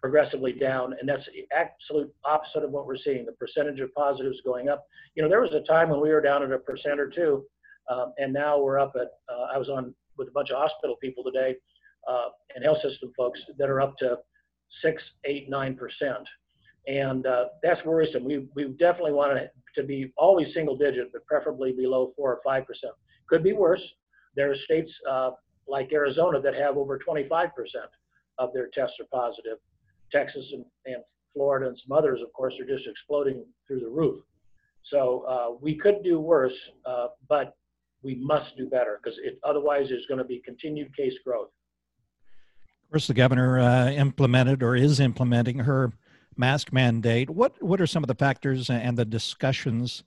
progressively 0.00 0.52
down, 0.52 0.94
and 0.98 1.08
that's 1.08 1.26
the 1.26 1.46
absolute 1.54 2.12
opposite 2.24 2.64
of 2.64 2.70
what 2.70 2.86
we're 2.86 2.96
seeing. 2.96 3.24
The 3.26 3.32
percentage 3.32 3.80
of 3.80 3.92
positives 3.94 4.38
going 4.44 4.68
up. 4.68 4.84
You 5.14 5.22
know, 5.22 5.28
there 5.28 5.42
was 5.42 5.52
a 5.52 5.60
time 5.60 5.90
when 5.90 6.00
we 6.00 6.10
were 6.10 6.20
down 6.20 6.42
at 6.42 6.52
a 6.52 6.58
percent 6.58 6.98
or 6.98 7.08
two, 7.08 7.44
um, 7.90 8.12
and 8.18 8.32
now 8.32 8.58
we're 8.58 8.78
up 8.78 8.92
at. 8.96 9.08
Uh, 9.32 9.46
I 9.54 9.58
was 9.58 9.68
on 9.68 9.94
with 10.16 10.28
a 10.28 10.32
bunch 10.32 10.50
of 10.50 10.56
hospital 10.56 10.96
people 11.00 11.22
today, 11.22 11.54
uh, 12.08 12.28
and 12.54 12.64
health 12.64 12.80
system 12.82 13.12
folks 13.16 13.40
that 13.58 13.68
are 13.68 13.80
up 13.80 13.96
to 13.98 14.16
six, 14.82 15.02
eight, 15.24 15.48
nine 15.48 15.76
percent, 15.76 16.26
and 16.86 17.26
uh, 17.26 17.46
that's 17.62 17.84
worrisome. 17.84 18.24
We 18.24 18.48
we 18.54 18.64
definitely 18.78 19.12
want 19.12 19.38
it 19.38 19.52
to 19.76 19.82
be 19.82 20.12
always 20.16 20.52
single 20.54 20.76
digit, 20.76 21.12
but 21.12 21.24
preferably 21.26 21.72
below 21.72 22.12
four 22.16 22.32
or 22.32 22.40
five 22.44 22.66
percent. 22.66 22.92
Could 23.28 23.42
be 23.42 23.52
worse. 23.52 23.82
There 24.36 24.50
are 24.50 24.56
states 24.64 24.92
uh, 25.08 25.30
like 25.68 25.92
Arizona 25.92 26.40
that 26.40 26.54
have 26.54 26.76
over 26.76 26.98
25 26.98 27.54
percent 27.54 27.90
of 28.38 28.52
their 28.52 28.68
tests 28.72 28.96
are 29.00 29.06
positive. 29.12 29.58
Texas 30.10 30.44
and, 30.52 30.64
and 30.86 31.04
Florida 31.34 31.68
and 31.68 31.78
some 31.86 31.96
others, 31.96 32.20
of 32.22 32.32
course, 32.32 32.54
are 32.60 32.66
just 32.66 32.88
exploding 32.88 33.44
through 33.66 33.80
the 33.80 33.88
roof. 33.88 34.24
So 34.84 35.24
uh, 35.28 35.56
we 35.60 35.76
could 35.76 36.02
do 36.02 36.18
worse, 36.18 36.54
uh, 36.86 37.08
but 37.28 37.56
we 38.02 38.16
must 38.16 38.56
do 38.56 38.66
better 38.66 38.98
because 39.02 39.18
otherwise 39.44 39.86
there's 39.88 40.06
going 40.06 40.18
to 40.18 40.24
be 40.24 40.42
continued 40.44 40.96
case 40.96 41.14
growth. 41.24 41.50
Of 42.90 42.94
course, 42.94 43.06
the 43.06 43.14
governor 43.14 43.60
uh, 43.60 43.92
implemented 43.92 44.64
or 44.64 44.74
is 44.74 44.98
implementing 44.98 45.60
her 45.60 45.92
mask 46.36 46.72
mandate. 46.72 47.30
What 47.30 47.62
what 47.62 47.80
are 47.80 47.86
some 47.86 48.02
of 48.02 48.08
the 48.08 48.16
factors 48.16 48.68
and 48.68 48.98
the 48.98 49.04
discussions 49.04 50.02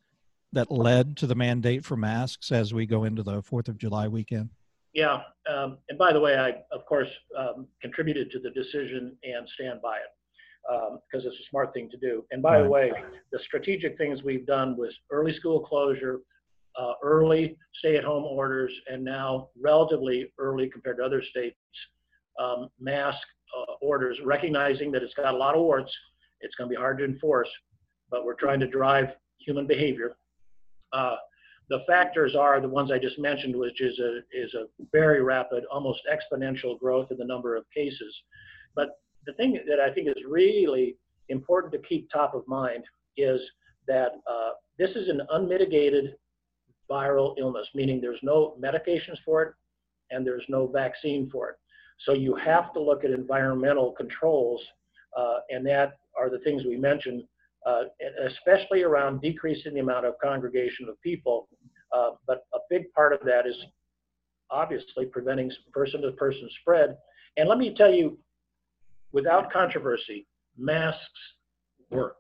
that 0.52 0.70
led 0.70 1.16
to 1.16 1.25
the 1.25 1.34
mandate 1.34 1.86
for 1.86 1.96
masks 1.96 2.52
as 2.52 2.74
we 2.74 2.86
go 2.86 3.06
into 3.06 3.24
the 3.24 3.42
Fourth 3.42 3.70
of 3.70 3.78
July 3.78 4.10
weekend? 4.10 4.50
Yeah, 4.92 5.22
um, 5.50 5.78
and 5.88 5.98
by 5.98 6.12
the 6.12 6.20
way, 6.20 6.38
I 6.38 6.56
of 6.75 6.86
course 6.86 7.08
um, 7.38 7.68
contributed 7.82 8.30
to 8.32 8.40
the 8.40 8.50
decision 8.50 9.16
and 9.24 9.48
stand 9.48 9.82
by 9.82 10.00
it 10.00 11.00
because 11.10 11.25
um, 11.25 11.32
it's 11.32 11.40
a 11.40 11.50
smart 11.50 11.74
thing 11.74 11.90
to 11.90 11.96
do. 11.96 12.25
And 12.32 12.42
by 12.42 12.58
right. 12.58 12.63
the 12.63 12.70
way, 12.70 12.92
the 13.32 13.40
strategic 13.40 13.98
things 13.98 14.24
we've 14.24 14.46
done 14.46 14.75
was 14.75 14.94
early 15.10 15.34
school 15.34 15.62
closure, 15.62 16.20
uh, 16.78 16.96
early 17.02 17.56
stay-at-home 17.75 18.25
orders, 18.25 18.74
and 18.92 19.06
now 19.06 19.48
relatively 19.58 20.34
early 20.38 20.70
compared 20.70 20.98
to 20.98 21.04
other 21.06 21.24
states, 21.24 21.56
um, 22.40 22.70
mask 22.80 23.20
uh, 23.58 23.74
orders, 23.82 24.18
recognizing 24.24 24.92
that 24.92 25.04
it's 25.04 25.13
got 25.13 25.34
a 25.34 25.38
lot 25.38 25.56
of 25.56 25.62
warts. 25.62 25.92
It's 26.42 26.56
going 26.56 26.70
to 26.70 26.75
be 26.75 26.80
hard 26.80 26.98
to 27.00 27.06
enforce, 27.06 27.50
but 28.10 28.25
we're 28.25 28.36
trying 28.36 28.60
to 28.60 28.68
drive 28.68 29.10
human 29.40 29.68
behavior. 29.68 30.16
Uh, 30.92 31.16
the 31.70 31.80
factors 31.88 32.36
are 32.36 32.60
the 32.60 32.68
ones 32.68 32.92
I 32.92 33.00
just 33.00 33.18
mentioned, 33.18 33.56
which 33.56 33.82
is 33.82 33.98
a, 34.00 34.20
is 34.32 34.54
a 34.54 34.66
very 34.92 35.24
rapid, 35.24 35.63
almost 35.72 36.02
exponential 36.12 36.78
growth 36.78 37.10
in 37.12 37.18
the 37.18 37.25
number 37.25 37.56
of 37.56 37.63
cases. 37.74 38.13
But 38.75 39.00
the 39.25 39.34
thing 39.34 39.60
that 39.68 39.80
I 39.80 39.94
think 39.94 40.08
is 40.08 40.24
really 40.28 40.98
important 41.30 41.72
to 41.74 41.80
keep 41.88 42.10
top 42.10 42.34
of 42.34 42.48
mind 42.48 42.84
is 43.18 43.40
that 43.88 44.12
uh, 44.30 44.52
this 44.78 44.92
is 44.92 45.10
an 45.10 45.22
unmitigated 45.32 46.16
viral 46.90 47.36
illness, 47.40 47.68
meaning 47.74 48.02
there's 48.02 48.20
no 48.24 48.58
medications 48.62 49.18
for 49.25 49.42
it 49.44 49.54
and 50.12 50.25
there's 50.25 50.44
no 50.50 50.68
vaccine 50.68 51.30
for 51.30 51.50
it. 51.52 51.56
So 52.00 52.14
you 52.14 52.36
have 52.36 52.74
to 52.74 52.82
look 52.82 53.04
at 53.04 53.12
environmental 53.12 53.92
controls, 53.92 54.62
uh, 55.18 55.38
and 55.50 55.66
that 55.68 55.98
are 56.18 56.30
the 56.30 56.40
things 56.40 56.64
we 56.66 56.78
mentioned, 56.78 57.24
uh, 57.66 57.84
especially 58.28 58.84
around 58.84 59.22
decreasing 59.22 59.74
the 59.74 59.80
amount 59.80 60.06
of 60.06 60.16
congregation 60.22 60.90
of 60.90 61.00
people. 61.02 61.48
Uh, 61.96 62.12
but 62.28 62.46
a 62.54 62.60
big 62.70 62.92
part 62.94 63.14
of 63.14 63.20
that 63.26 63.46
is 63.48 63.56
obviously 64.50 65.06
preventing 65.06 65.52
person-to-person 65.72 66.50
spread. 66.62 66.98
And 67.38 67.48
let 67.48 67.58
me 67.58 67.74
tell 67.74 67.92
you, 67.92 68.18
without 69.12 69.52
controversy, 69.52 70.28
masks 70.58 71.00
work. 71.90 72.18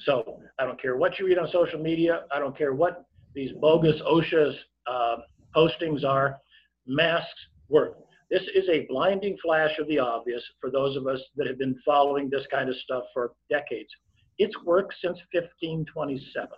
So 0.00 0.40
I 0.58 0.64
don't 0.64 0.80
care 0.80 0.96
what 0.96 1.18
you 1.18 1.26
read 1.26 1.38
on 1.38 1.48
social 1.50 1.80
media. 1.80 2.24
I 2.32 2.38
don't 2.38 2.56
care 2.56 2.74
what 2.74 3.04
these 3.34 3.52
bogus 3.60 4.00
OSHA 4.02 4.54
uh, 4.86 5.16
postings 5.54 6.04
are. 6.04 6.38
Masks 6.86 7.28
work. 7.68 7.96
This 8.30 8.42
is 8.54 8.68
a 8.68 8.86
blinding 8.88 9.36
flash 9.42 9.76
of 9.80 9.88
the 9.88 9.98
obvious 9.98 10.42
for 10.60 10.70
those 10.70 10.96
of 10.96 11.08
us 11.08 11.20
that 11.36 11.48
have 11.48 11.58
been 11.58 11.76
following 11.84 12.30
this 12.30 12.46
kind 12.50 12.68
of 12.68 12.76
stuff 12.76 13.04
for 13.12 13.32
decades. 13.50 13.90
It's 14.38 14.54
worked 14.64 14.94
since 15.02 15.18
1527. 15.32 16.48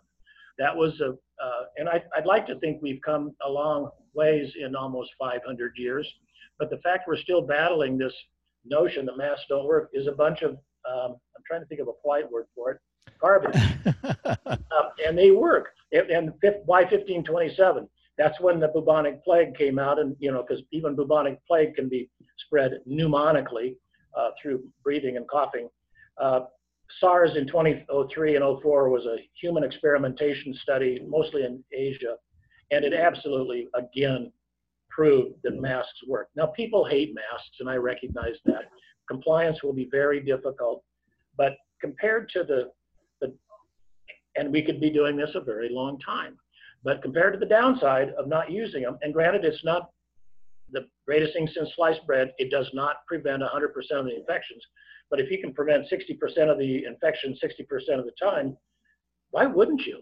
That 0.58 0.76
was 0.76 1.00
a, 1.00 1.12
uh, 1.42 1.62
and 1.78 1.88
I, 1.88 2.02
would 2.16 2.26
like 2.26 2.46
to 2.48 2.58
think 2.58 2.82
we've 2.82 3.00
come 3.00 3.34
a 3.44 3.48
long 3.48 3.88
ways 4.12 4.52
in 4.60 4.76
almost 4.76 5.12
500 5.18 5.72
years, 5.76 6.06
but 6.58 6.68
the 6.68 6.76
fact 6.78 7.08
we're 7.08 7.16
still 7.16 7.40
battling 7.40 7.96
this 7.96 8.12
notion 8.66 9.06
that 9.06 9.16
masks 9.16 9.46
don't 9.48 9.66
work 9.66 9.90
is 9.94 10.06
a 10.06 10.12
bunch 10.12 10.42
of, 10.42 10.52
um, 10.88 11.16
I'm 11.34 11.42
trying 11.46 11.62
to 11.62 11.66
think 11.66 11.80
of 11.80 11.88
a 11.88 11.94
polite 12.02 12.30
word 12.30 12.46
for 12.54 12.72
it, 12.72 12.78
garbage. 13.18 13.56
uh, 14.14 14.36
and 15.06 15.16
they 15.16 15.30
work. 15.30 15.70
And 15.92 16.32
why 16.66 16.82
1527? 16.82 17.88
That's 18.18 18.38
when 18.40 18.60
the 18.60 18.68
bubonic 18.68 19.24
plague 19.24 19.56
came 19.56 19.78
out, 19.78 19.98
and 19.98 20.14
you 20.18 20.30
know, 20.30 20.44
because 20.46 20.62
even 20.70 20.94
bubonic 20.94 21.38
plague 21.46 21.74
can 21.74 21.88
be 21.88 22.10
spread 22.38 22.80
pneumonically 22.88 23.76
uh, 24.16 24.30
through 24.40 24.64
breathing 24.84 25.16
and 25.16 25.26
coughing. 25.28 25.68
Uh, 26.20 26.40
SARS 27.00 27.36
in 27.36 27.46
2003 27.46 28.36
and 28.36 28.62
04 28.62 28.88
was 28.90 29.06
a 29.06 29.16
human 29.40 29.64
experimentation 29.64 30.54
study, 30.62 31.00
mostly 31.06 31.44
in 31.44 31.64
Asia, 31.72 32.16
and 32.70 32.84
it 32.84 32.92
absolutely, 32.92 33.68
again, 33.74 34.30
proved 34.90 35.36
that 35.42 35.60
masks 35.60 36.00
work. 36.06 36.28
Now, 36.36 36.46
people 36.46 36.84
hate 36.84 37.14
masks, 37.14 37.56
and 37.60 37.68
I 37.68 37.76
recognize 37.76 38.36
that. 38.44 38.64
Compliance 39.08 39.62
will 39.62 39.72
be 39.72 39.88
very 39.90 40.20
difficult, 40.20 40.84
but 41.36 41.54
compared 41.80 42.28
to 42.30 42.44
the, 42.44 42.70
the 43.20 43.34
and 44.36 44.52
we 44.52 44.62
could 44.62 44.80
be 44.80 44.90
doing 44.90 45.16
this 45.16 45.30
a 45.34 45.40
very 45.40 45.68
long 45.70 45.98
time. 45.98 46.36
But 46.84 47.02
compared 47.02 47.32
to 47.34 47.38
the 47.38 47.46
downside 47.46 48.10
of 48.18 48.26
not 48.26 48.50
using 48.50 48.82
them, 48.82 48.98
and 49.02 49.12
granted, 49.12 49.44
it's 49.44 49.64
not 49.64 49.90
the 50.72 50.86
greatest 51.06 51.34
thing 51.34 51.48
since 51.54 51.70
sliced 51.76 52.04
bread, 52.06 52.32
it 52.38 52.50
does 52.50 52.68
not 52.72 53.06
prevent 53.06 53.42
100% 53.42 53.74
of 53.92 54.06
the 54.06 54.16
infections. 54.16 54.62
But 55.10 55.20
if 55.20 55.30
you 55.30 55.38
can 55.38 55.52
prevent 55.52 55.86
60% 55.90 56.50
of 56.50 56.58
the 56.58 56.84
infection 56.84 57.36
60% 57.42 57.98
of 57.98 58.04
the 58.04 58.12
time, 58.20 58.56
why 59.30 59.46
wouldn't 59.46 59.82
you? 59.86 60.00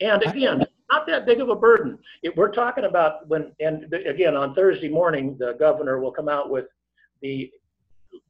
And 0.00 0.22
again, 0.22 0.64
not 0.90 1.06
that 1.06 1.26
big 1.26 1.40
of 1.40 1.48
a 1.48 1.56
burden. 1.56 1.98
If 2.22 2.36
we're 2.36 2.52
talking 2.52 2.84
about 2.84 3.26
when, 3.28 3.52
and 3.60 3.92
again, 3.92 4.36
on 4.36 4.54
Thursday 4.54 4.88
morning, 4.88 5.36
the 5.38 5.54
governor 5.58 6.00
will 6.00 6.12
come 6.12 6.28
out 6.28 6.50
with 6.50 6.66
the 7.22 7.50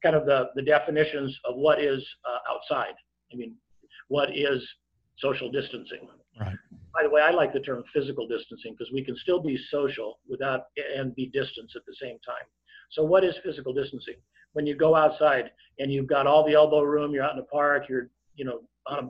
kind 0.01 0.15
of 0.15 0.25
the, 0.25 0.49
the 0.55 0.61
definitions 0.61 1.37
of 1.45 1.55
what 1.55 1.81
is 1.81 2.03
uh, 2.25 2.53
outside. 2.53 2.93
I 3.31 3.35
mean, 3.35 3.55
what 4.07 4.35
is 4.35 4.63
social 5.17 5.51
distancing? 5.51 6.07
Right 6.39 6.55
by 6.99 7.03
the 7.03 7.09
way, 7.09 7.21
I 7.21 7.31
like 7.31 7.53
the 7.53 7.61
term 7.61 7.81
physical 7.93 8.27
distancing 8.27 8.75
because 8.77 8.91
we 8.91 9.03
can 9.03 9.15
still 9.17 9.41
be 9.41 9.57
social 9.71 10.19
without 10.29 10.65
and 10.97 11.15
be 11.15 11.27
distanced 11.27 11.75
at 11.77 11.85
the 11.85 11.95
same 12.01 12.17
time. 12.25 12.45
So 12.91 13.03
what 13.03 13.23
is 13.23 13.35
physical 13.41 13.73
distancing? 13.73 14.15
When 14.51 14.65
you 14.65 14.75
go 14.75 14.95
outside 14.95 15.51
and 15.77 15.93
you've 15.93 16.07
got 16.07 16.27
all 16.27 16.45
the 16.45 16.55
elbow 16.55 16.81
room, 16.81 17.13
you're 17.13 17.23
out 17.23 17.31
in 17.31 17.37
the 17.37 17.43
park, 17.43 17.85
you're 17.87 18.09
you 18.35 18.43
know 18.43 18.61
on 18.87 19.05
a 19.05 19.09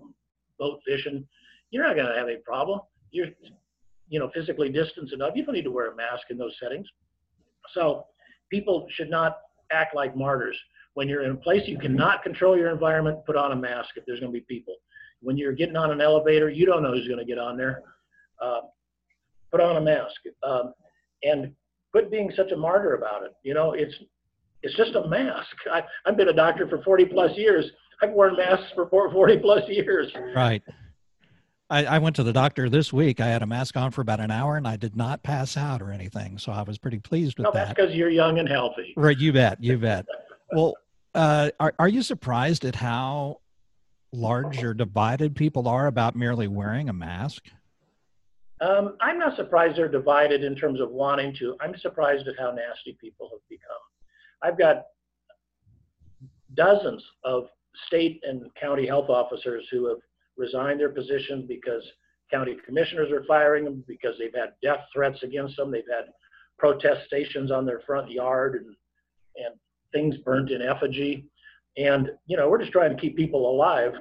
boat 0.60 0.82
fishing, 0.86 1.26
you're 1.72 1.84
not 1.84 1.96
going 1.96 2.08
to 2.08 2.14
have 2.14 2.28
a 2.28 2.38
problem. 2.46 2.82
You're 3.10 3.30
you 4.08 4.20
know 4.20 4.30
physically 4.36 4.70
distanced 4.70 5.14
enough. 5.14 5.32
You 5.34 5.44
don't 5.44 5.56
need 5.56 5.64
to 5.64 5.72
wear 5.72 5.92
a 5.92 5.96
mask 5.96 6.26
in 6.30 6.38
those 6.38 6.54
settings. 6.62 6.88
So 7.74 8.06
people 8.52 8.86
should 8.92 9.10
not 9.10 9.38
act 9.72 9.96
like 9.96 10.16
martyrs. 10.16 10.58
When 10.94 11.10
you're 11.10 11.24
in 11.24 11.32
a 11.32 11.36
place 11.36 11.64
you 11.66 11.80
cannot 11.80 12.22
control 12.22 12.56
your 12.56 12.70
environment, 12.70 13.26
put 13.26 13.36
on 13.36 13.52
a 13.52 13.56
mask 13.56 13.90
if 13.96 14.06
there's 14.06 14.20
going 14.20 14.32
to 14.32 14.40
be 14.40 14.46
people. 14.48 14.76
When 15.22 15.38
you're 15.38 15.54
getting 15.54 15.76
on 15.76 15.92
an 15.92 16.02
elevator, 16.02 16.50
you 16.50 16.66
don't 16.66 16.84
know 16.84 16.92
who's 16.92 17.08
going 17.08 17.20
to 17.20 17.26
get 17.26 17.38
on 17.38 17.58
there. 17.58 17.84
Uh, 18.42 18.62
put 19.52 19.62
on 19.62 19.78
a 19.78 19.82
mask 19.82 20.16
um, 20.44 20.74
and 21.24 21.54
quit 21.92 22.12
being 22.12 22.32
such 22.36 22.52
a 22.52 22.58
martyr 22.58 22.96
about 22.96 23.24
it. 23.24 23.32
You 23.44 23.54
know, 23.54 23.74
it's 23.74 23.94
it's 24.62 24.76
just 24.76 24.96
a 24.96 25.08
mask. 25.08 25.56
I, 25.72 25.84
I've 26.06 26.18
been 26.18 26.30
a 26.30 26.34
doctor 26.34 26.68
for 26.68 26.82
40 26.84 27.06
plus 27.06 27.32
years. 27.38 27.66
I've 28.02 28.12
worn 28.12 28.36
masks 28.36 28.72
for 28.76 28.90
40 28.90 29.38
plus 29.40 29.64
years. 29.70 30.12
Right. 30.36 30.62
I, 31.70 31.86
I, 31.86 32.00
went 32.00 32.16
to 32.18 32.24
the 32.24 32.34
doctor 32.34 32.68
this 32.68 32.92
week. 32.92 33.22
I 33.22 33.28
had 33.28 33.42
a 33.42 33.46
mask 33.46 33.78
on 33.78 33.92
for 33.92 34.02
about 34.02 34.20
an 34.20 34.32
hour 34.32 34.58
and 34.58 34.68
I 34.68 34.76
did 34.76 34.96
not 34.96 35.22
pass 35.22 35.56
out 35.56 35.82
or 35.82 35.92
anything. 35.92 36.38
So 36.38 36.52
I 36.52 36.64
was 36.64 36.78
pretty 36.78 37.00
pleased 37.00 37.38
with 37.38 37.46
no, 37.46 37.52
that. 37.52 37.68
That's 37.68 37.78
because 37.78 37.96
you're 37.96 38.10
young 38.10 38.40
and 38.40 38.50
healthy. 38.50 38.94
Right. 38.98 39.18
You 39.18 39.32
bet. 39.32 39.64
You 39.64 39.78
bet. 39.78 40.06
well, 40.52 40.74
uh, 41.14 41.52
are, 41.60 41.74
are 41.80 41.88
you 41.88 42.02
surprised 42.02 42.66
at 42.66 42.76
how 42.76 43.40
large 44.12 44.64
or 44.64 44.74
divided 44.74 45.36
people 45.36 45.68
are 45.68 45.88
about 45.88 46.16
merely 46.16 46.48
wearing 46.48 46.90
a 46.90 46.94
mask? 46.94 47.46
Um, 48.62 48.98
I'm 49.00 49.18
not 49.18 49.36
surprised 49.36 49.78
they're 49.78 49.88
divided 49.88 50.44
in 50.44 50.56
terms 50.56 50.82
of 50.82 50.92
wanting 50.92 51.34
to. 51.36 51.56
I'm 51.62 51.78
surprised 51.78 52.28
at 52.28 52.36
how 52.38 52.52
nasty 52.52 52.98
people 53.00 53.30
have 53.32 53.40
become. 53.50 53.68
I've 54.42 54.58
got 54.58 54.86
dozens 56.56 57.04
of 57.24 57.46
state 57.88 58.22
and 58.24 58.54
county 58.60 58.86
health 58.86 59.10
officers 59.10 59.66
who 59.72 59.88
have 59.88 60.00
resigned 60.38 60.80
their 60.80 60.90
positions 60.90 61.46
because 61.48 61.84
county 62.32 62.58
commissioners 62.66 63.12
are 63.12 63.24
firing 63.28 63.64
them 63.64 63.84
because 63.88 64.16
they've 64.20 64.36
had 64.36 64.54
death 64.62 64.86
threats 64.94 65.24
against 65.24 65.56
them. 65.58 65.72
They've 65.72 65.84
had 65.90 66.06
protest 66.58 67.06
stations 67.08 67.52
on 67.52 67.66
their 67.66 67.82
front 67.86 68.12
yard 68.12 68.56
and, 68.56 68.76
and 69.36 69.56
things 69.94 70.18
burnt 70.24 70.52
in 70.52 70.62
effigy. 70.62 71.26
And, 71.80 72.12
you 72.28 72.36
know, 72.36 72.50
we're 72.50 72.60
just 72.60 72.74
trying 72.74 72.96
to 72.96 73.02
keep 73.02 73.16
people 73.16 73.50
alive. 73.50 73.94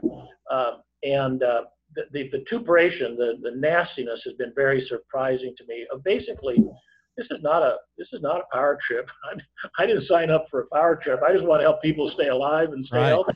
Uh, 0.51 0.73
and 1.05 1.43
uh, 1.43 1.63
the, 1.95 2.05
the 2.13 2.29
vituperation, 2.31 3.17
the, 3.17 3.39
the 3.43 3.53
nastiness 3.57 4.21
has 4.25 4.35
been 4.35 4.53
very 4.55 4.85
surprising 4.87 5.55
to 5.57 5.65
me. 5.67 5.87
Of 5.93 6.03
basically, 6.03 6.59
this 7.17 7.27
is 7.31 7.43
not 7.43 7.63
a 7.63 7.77
this 7.97 8.09
is 8.13 8.21
not 8.21 8.41
a 8.41 8.45
power 8.53 8.79
trip. 8.87 9.09
I, 9.79 9.83
I 9.83 9.87
didn't 9.87 10.07
sign 10.07 10.31
up 10.31 10.47
for 10.51 10.61
a 10.63 10.67
power 10.75 10.97
trip. 10.97 11.21
I 11.27 11.33
just 11.33 11.45
want 11.45 11.61
to 11.61 11.65
help 11.65 11.81
people 11.81 12.11
stay 12.11 12.29
alive 12.29 12.73
and 12.73 12.85
stay 12.85 12.99
right. 12.99 13.09
healthy. 13.09 13.33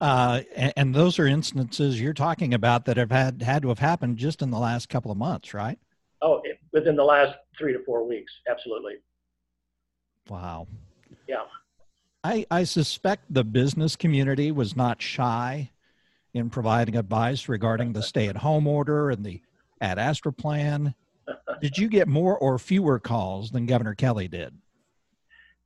Uh, 0.00 0.42
and, 0.54 0.72
and, 0.76 0.94
those 0.94 1.18
are 1.18 1.26
instances 1.26 2.00
you're 2.00 2.14
talking 2.14 2.54
about 2.54 2.84
that 2.84 2.96
have 2.96 3.10
had 3.10 3.42
had 3.42 3.62
to 3.62 3.68
have 3.68 3.80
happened 3.80 4.16
just 4.16 4.42
in 4.42 4.50
the 4.52 4.58
last 4.58 4.88
couple 4.88 5.10
of 5.10 5.18
months, 5.18 5.52
right? 5.52 5.76
Oh, 6.22 6.40
within 6.72 6.94
the 6.94 7.04
last 7.04 7.36
three 7.58 7.72
to 7.72 7.80
four 7.84 8.06
weeks, 8.06 8.32
absolutely. 8.48 8.94
Wow. 10.28 10.68
Yeah. 11.26 11.42
I, 12.24 12.46
I 12.50 12.64
suspect 12.64 13.32
the 13.32 13.44
business 13.44 13.96
community 13.96 14.50
was 14.50 14.76
not 14.76 15.00
shy 15.00 15.70
in 16.34 16.50
providing 16.50 16.96
advice 16.96 17.48
regarding 17.48 17.92
the 17.92 18.02
stay 18.02 18.28
at 18.28 18.36
home 18.36 18.66
order 18.66 19.10
and 19.10 19.24
the 19.24 19.40
ad 19.80 19.98
astra 19.98 20.32
plan. 20.32 20.94
Did 21.60 21.78
you 21.78 21.88
get 21.88 22.08
more 22.08 22.36
or 22.38 22.58
fewer 22.58 22.98
calls 22.98 23.50
than 23.50 23.66
Governor 23.66 23.94
Kelly 23.94 24.28
did? 24.28 24.54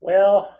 Well, 0.00 0.56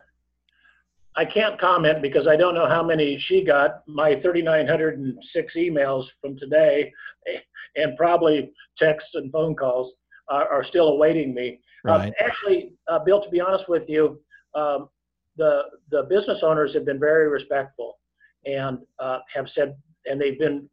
I 1.17 1.25
can't 1.25 1.61
comment 1.61 2.01
because 2.01 2.27
I 2.27 2.37
don't 2.37 2.55
know 2.55 2.69
how 2.69 2.83
many 2.83 3.19
she 3.19 3.45
got. 3.45 3.83
My 3.87 4.15
3,906 4.21 5.55
emails 5.57 6.07
from 6.21 6.39
today 6.39 6.93
and 7.77 7.97
probably 7.97 8.53
texts 8.79 9.11
and 9.15 9.31
phone 9.31 9.55
calls 9.55 9.93
are, 10.29 10.49
are 10.49 10.65
still 10.65 10.89
awaiting 10.89 11.35
me. 11.35 11.61
Um, 11.87 12.13
actually, 12.21 12.73
uh, 12.89 13.01
Bill, 13.01 13.23
to 13.23 13.29
be 13.29 13.41
honest 13.41 13.69
with 13.69 13.89
you, 13.89 14.21
um, 14.55 14.89
the 15.37 15.63
the 15.91 16.05
business 16.09 16.39
owners 16.43 16.75
have 16.75 16.85
been 16.85 17.01
very 17.01 17.29
respectful 17.29 17.99
and 18.45 18.79
uh, 18.99 19.19
have 19.35 19.47
said, 19.55 19.77
and 20.07 20.21
they've 20.21 20.39
been 20.39 20.69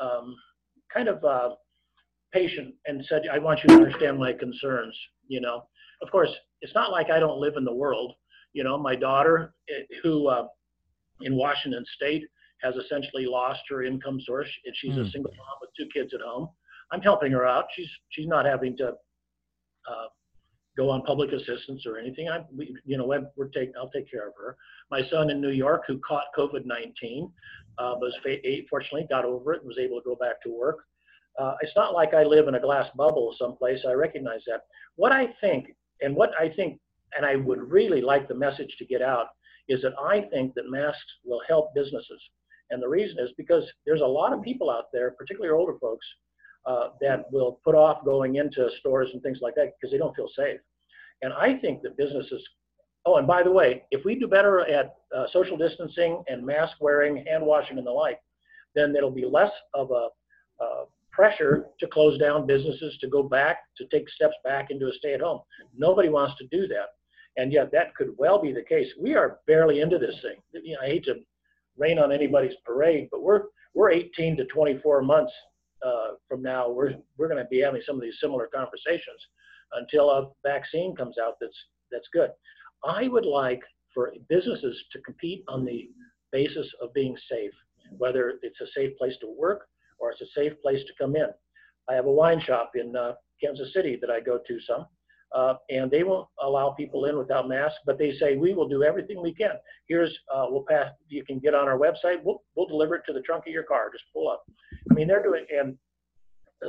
um, 0.00 0.36
kind 0.92 1.08
of 1.08 1.24
uh, 1.24 1.50
patient 2.32 2.74
and 2.86 3.04
said, 3.08 3.22
"I 3.32 3.38
want 3.38 3.60
you 3.62 3.68
to 3.68 3.74
understand 3.74 4.18
my 4.18 4.32
concerns." 4.32 4.96
You 5.28 5.40
know, 5.40 5.64
of 6.02 6.10
course, 6.10 6.30
it's 6.60 6.74
not 6.74 6.90
like 6.90 7.10
I 7.10 7.18
don't 7.18 7.40
live 7.40 7.54
in 7.56 7.64
the 7.64 7.74
world. 7.74 8.14
You 8.52 8.64
know, 8.64 8.78
my 8.78 8.94
daughter, 8.94 9.54
eh, 9.68 9.82
who 10.02 10.28
uh, 10.28 10.46
in 11.22 11.36
Washington 11.36 11.84
State 11.96 12.24
has 12.62 12.74
essentially 12.76 13.26
lost 13.26 13.60
her 13.68 13.82
income 13.82 14.20
source, 14.20 14.48
and 14.64 14.74
she's 14.76 14.92
mm. 14.92 15.00
a 15.00 15.04
hmm. 15.04 15.10
single 15.10 15.32
mom 15.32 15.56
with 15.60 15.70
two 15.76 15.88
kids 15.92 16.14
at 16.14 16.20
home. 16.20 16.48
I'm 16.92 17.00
helping 17.00 17.32
her 17.32 17.46
out. 17.46 17.64
She's 17.74 17.88
she's 18.10 18.28
not 18.28 18.46
having 18.46 18.76
to 18.78 18.88
uh, 18.88 20.06
go 20.76 20.90
on 20.90 21.02
public 21.02 21.32
assistance 21.32 21.84
or 21.86 21.98
anything, 21.98 22.28
I, 22.28 22.44
we, 22.56 22.76
you 22.84 22.96
know, 22.96 23.06
we're 23.36 23.48
take, 23.48 23.70
I'll 23.78 23.90
take 23.90 24.10
care 24.10 24.28
of 24.28 24.34
her. 24.36 24.56
My 24.90 25.02
son 25.08 25.30
in 25.30 25.40
New 25.40 25.50
York, 25.50 25.84
who 25.86 25.98
caught 25.98 26.24
COVID-19, 26.36 27.30
uh, 27.78 27.94
was 27.98 28.14
fortunately 28.68 29.06
got 29.08 29.24
over 29.24 29.52
it 29.52 29.60
and 29.60 29.68
was 29.68 29.78
able 29.78 30.00
to 30.00 30.04
go 30.04 30.16
back 30.16 30.42
to 30.42 30.50
work. 30.50 30.84
Uh, 31.38 31.54
it's 31.60 31.74
not 31.74 31.94
like 31.94 32.14
I 32.14 32.22
live 32.22 32.48
in 32.48 32.54
a 32.54 32.60
glass 32.60 32.88
bubble 32.96 33.34
someplace. 33.38 33.80
I 33.88 33.92
recognize 33.92 34.40
that. 34.46 34.62
What 34.96 35.12
I 35.12 35.34
think, 35.40 35.74
and 36.00 36.14
what 36.14 36.30
I 36.38 36.48
think, 36.48 36.80
and 37.16 37.26
I 37.26 37.36
would 37.36 37.60
really 37.60 38.00
like 38.00 38.28
the 38.28 38.34
message 38.34 38.74
to 38.78 38.84
get 38.84 39.02
out, 39.02 39.28
is 39.68 39.82
that 39.82 39.94
I 40.00 40.22
think 40.32 40.54
that 40.54 40.70
masks 40.70 41.00
will 41.24 41.40
help 41.48 41.74
businesses. 41.74 42.20
And 42.70 42.82
the 42.82 42.88
reason 42.88 43.18
is 43.18 43.30
because 43.36 43.64
there's 43.86 44.00
a 44.00 44.06
lot 44.06 44.32
of 44.32 44.42
people 44.42 44.70
out 44.70 44.86
there, 44.92 45.12
particularly 45.12 45.52
older 45.52 45.78
folks, 45.80 46.06
uh, 46.66 46.88
that 47.00 47.30
will 47.32 47.60
put 47.64 47.74
off 47.74 48.04
going 48.04 48.36
into 48.36 48.68
stores 48.80 49.10
and 49.12 49.22
things 49.22 49.38
like 49.42 49.54
that 49.54 49.72
because 49.78 49.92
they 49.92 49.98
don't 49.98 50.14
feel 50.16 50.28
safe. 50.36 50.60
And 51.22 51.32
I 51.32 51.58
think 51.58 51.82
that 51.82 51.96
businesses, 51.96 52.42
oh, 53.06 53.16
and 53.16 53.26
by 53.26 53.42
the 53.42 53.50
way, 53.50 53.84
if 53.90 54.04
we 54.04 54.18
do 54.18 54.26
better 54.26 54.60
at 54.60 54.96
uh, 55.16 55.26
social 55.32 55.56
distancing 55.56 56.22
and 56.28 56.44
mask 56.44 56.76
wearing, 56.80 57.24
hand 57.26 57.44
washing, 57.44 57.78
and 57.78 57.86
the 57.86 57.90
like, 57.90 58.20
then 58.74 58.92
there'll 58.92 59.10
be 59.10 59.24
less 59.24 59.52
of 59.74 59.90
a 59.90 60.08
uh, 60.62 60.84
pressure 61.10 61.66
to 61.78 61.86
close 61.86 62.18
down 62.18 62.46
businesses, 62.46 62.96
to 63.00 63.08
go 63.08 63.22
back, 63.22 63.58
to 63.78 63.86
take 63.86 64.08
steps 64.10 64.34
back 64.42 64.70
into 64.70 64.86
a 64.86 64.92
stay 64.92 65.14
at 65.14 65.20
home. 65.20 65.40
Nobody 65.76 66.08
wants 66.08 66.36
to 66.38 66.46
do 66.48 66.66
that. 66.68 66.88
And 67.36 67.52
yet 67.52 67.70
that 67.72 67.94
could 67.94 68.10
well 68.16 68.40
be 68.40 68.52
the 68.52 68.62
case. 68.62 68.88
We 69.00 69.14
are 69.14 69.38
barely 69.46 69.80
into 69.80 69.98
this 69.98 70.14
thing. 70.22 70.36
You 70.52 70.74
know, 70.74 70.80
I 70.82 70.86
hate 70.86 71.04
to 71.04 71.14
rain 71.76 71.98
on 71.98 72.12
anybody's 72.12 72.54
parade, 72.64 73.08
but 73.10 73.22
we're 73.22 73.44
we're 73.74 73.90
18 73.90 74.36
to 74.36 74.44
24 74.44 75.02
months 75.02 75.32
uh, 75.84 76.14
from 76.28 76.42
now. 76.42 76.70
We're 76.70 76.94
we're 77.18 77.28
going 77.28 77.42
to 77.42 77.48
be 77.50 77.60
having 77.60 77.82
some 77.86 77.96
of 77.96 78.02
these 78.02 78.18
similar 78.20 78.48
conversations 78.54 79.20
until 79.72 80.10
a 80.10 80.30
vaccine 80.42 80.94
comes 80.96 81.16
out 81.18 81.34
that's 81.40 81.58
that's 81.90 82.08
good. 82.12 82.30
I 82.84 83.08
would 83.08 83.26
like 83.26 83.62
for 83.92 84.12
businesses 84.28 84.76
to 84.92 85.00
compete 85.00 85.44
on 85.48 85.64
the 85.64 85.88
basis 86.32 86.66
of 86.82 86.92
being 86.92 87.16
safe, 87.30 87.52
whether 87.96 88.34
it's 88.42 88.60
a 88.60 88.66
safe 88.74 88.96
place 88.98 89.14
to 89.20 89.34
work 89.38 89.68
or 89.98 90.10
it's 90.10 90.20
a 90.20 90.26
safe 90.34 90.52
place 90.60 90.80
to 90.86 90.92
come 90.98 91.16
in. 91.16 91.28
I 91.88 91.94
have 91.94 92.06
a 92.06 92.12
wine 92.12 92.40
shop 92.40 92.72
in 92.74 92.96
uh, 92.96 93.12
Kansas 93.40 93.72
City 93.72 93.96
that 94.00 94.10
I 94.10 94.20
go 94.20 94.38
to 94.38 94.60
some, 94.66 94.86
uh, 95.34 95.54
and 95.68 95.90
they 95.90 96.04
won't 96.04 96.28
allow 96.42 96.70
people 96.70 97.06
in 97.06 97.18
without 97.18 97.48
masks, 97.48 97.78
but 97.84 97.98
they 97.98 98.12
say 98.12 98.36
we 98.36 98.54
will 98.54 98.68
do 98.68 98.84
everything 98.84 99.20
we 99.20 99.34
can. 99.34 99.52
Here's 99.88 100.16
uh, 100.32 100.46
we'll 100.48 100.64
pass. 100.68 100.92
You 101.08 101.24
can 101.24 101.38
get 101.40 101.54
on 101.54 101.66
our 101.68 101.78
website. 101.78 102.22
We'll 102.22 102.42
we'll 102.54 102.68
deliver 102.68 102.94
it 102.94 103.02
to 103.06 103.12
the 103.12 103.20
trunk 103.20 103.44
of 103.46 103.52
your 103.52 103.64
car. 103.64 103.90
Just 103.92 104.04
pull 104.12 104.28
up. 104.28 104.44
I 104.90 104.94
mean, 104.94 105.08
they're 105.08 105.22
doing 105.22 105.44
and 105.52 105.76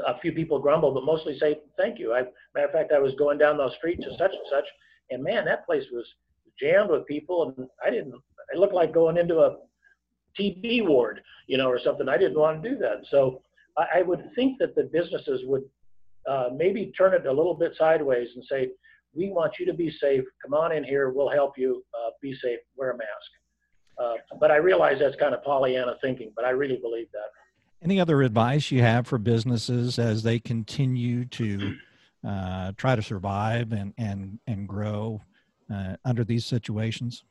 a 0.07 0.19
few 0.19 0.31
people 0.31 0.59
grumble, 0.59 0.91
but 0.91 1.05
mostly 1.05 1.37
say 1.37 1.59
thank 1.77 1.99
you. 1.99 2.13
I, 2.13 2.23
matter 2.53 2.67
of 2.67 2.71
fact, 2.71 2.91
I 2.91 2.99
was 2.99 3.13
going 3.15 3.37
down 3.37 3.57
the 3.57 3.71
street 3.77 4.01
to 4.01 4.09
such 4.17 4.31
and 4.31 4.47
such, 4.49 4.65
and 5.11 5.23
man, 5.23 5.45
that 5.45 5.65
place 5.65 5.85
was 5.91 6.05
jammed 6.59 6.89
with 6.89 7.05
people, 7.05 7.53
and 7.57 7.67
I 7.85 7.89
didn't. 7.89 8.15
It 8.53 8.59
looked 8.59 8.73
like 8.73 8.93
going 8.93 9.17
into 9.17 9.39
a 9.39 9.57
TB 10.39 10.87
ward, 10.87 11.21
you 11.47 11.57
know, 11.57 11.69
or 11.69 11.79
something. 11.79 12.09
I 12.09 12.17
didn't 12.17 12.39
want 12.39 12.61
to 12.61 12.69
do 12.69 12.77
that. 12.77 13.03
So 13.09 13.41
I, 13.77 13.99
I 13.99 14.01
would 14.01 14.29
think 14.35 14.57
that 14.59 14.75
the 14.75 14.89
businesses 14.91 15.41
would 15.45 15.63
uh, 16.27 16.49
maybe 16.55 16.91
turn 16.97 17.13
it 17.13 17.25
a 17.25 17.31
little 17.31 17.53
bit 17.53 17.73
sideways 17.77 18.29
and 18.35 18.43
say, 18.49 18.69
we 19.13 19.29
want 19.29 19.53
you 19.59 19.65
to 19.65 19.73
be 19.73 19.89
safe. 19.89 20.23
Come 20.43 20.53
on 20.53 20.71
in 20.71 20.83
here. 20.83 21.09
We'll 21.09 21.29
help 21.29 21.57
you 21.57 21.83
uh, 21.93 22.11
be 22.21 22.35
safe. 22.35 22.59
Wear 22.75 22.91
a 22.91 22.97
mask. 22.97 23.09
Uh, 23.97 24.13
but 24.39 24.51
I 24.51 24.57
realize 24.57 24.99
that's 24.99 25.15
kind 25.15 25.33
of 25.33 25.43
Pollyanna 25.43 25.95
thinking, 26.01 26.31
but 26.35 26.43
I 26.43 26.49
really 26.49 26.77
believe 26.77 27.07
that. 27.13 27.29
Any 27.81 27.99
other 27.99 28.23
advice 28.23 28.71
you 28.71 28.81
have 28.81 29.07
for 29.07 29.17
businesses 29.17 29.99
as 29.99 30.23
they 30.23 30.39
continue 30.39 31.25
to 31.25 31.75
uh, 32.27 32.71
try 32.77 32.95
to 32.95 33.01
survive 33.01 33.71
and 33.71 33.93
and 33.97 34.39
and 34.47 34.67
grow 34.67 35.21
uh, 35.73 35.95
under 36.03 36.23
these 36.23 36.45
situations? 36.45 37.23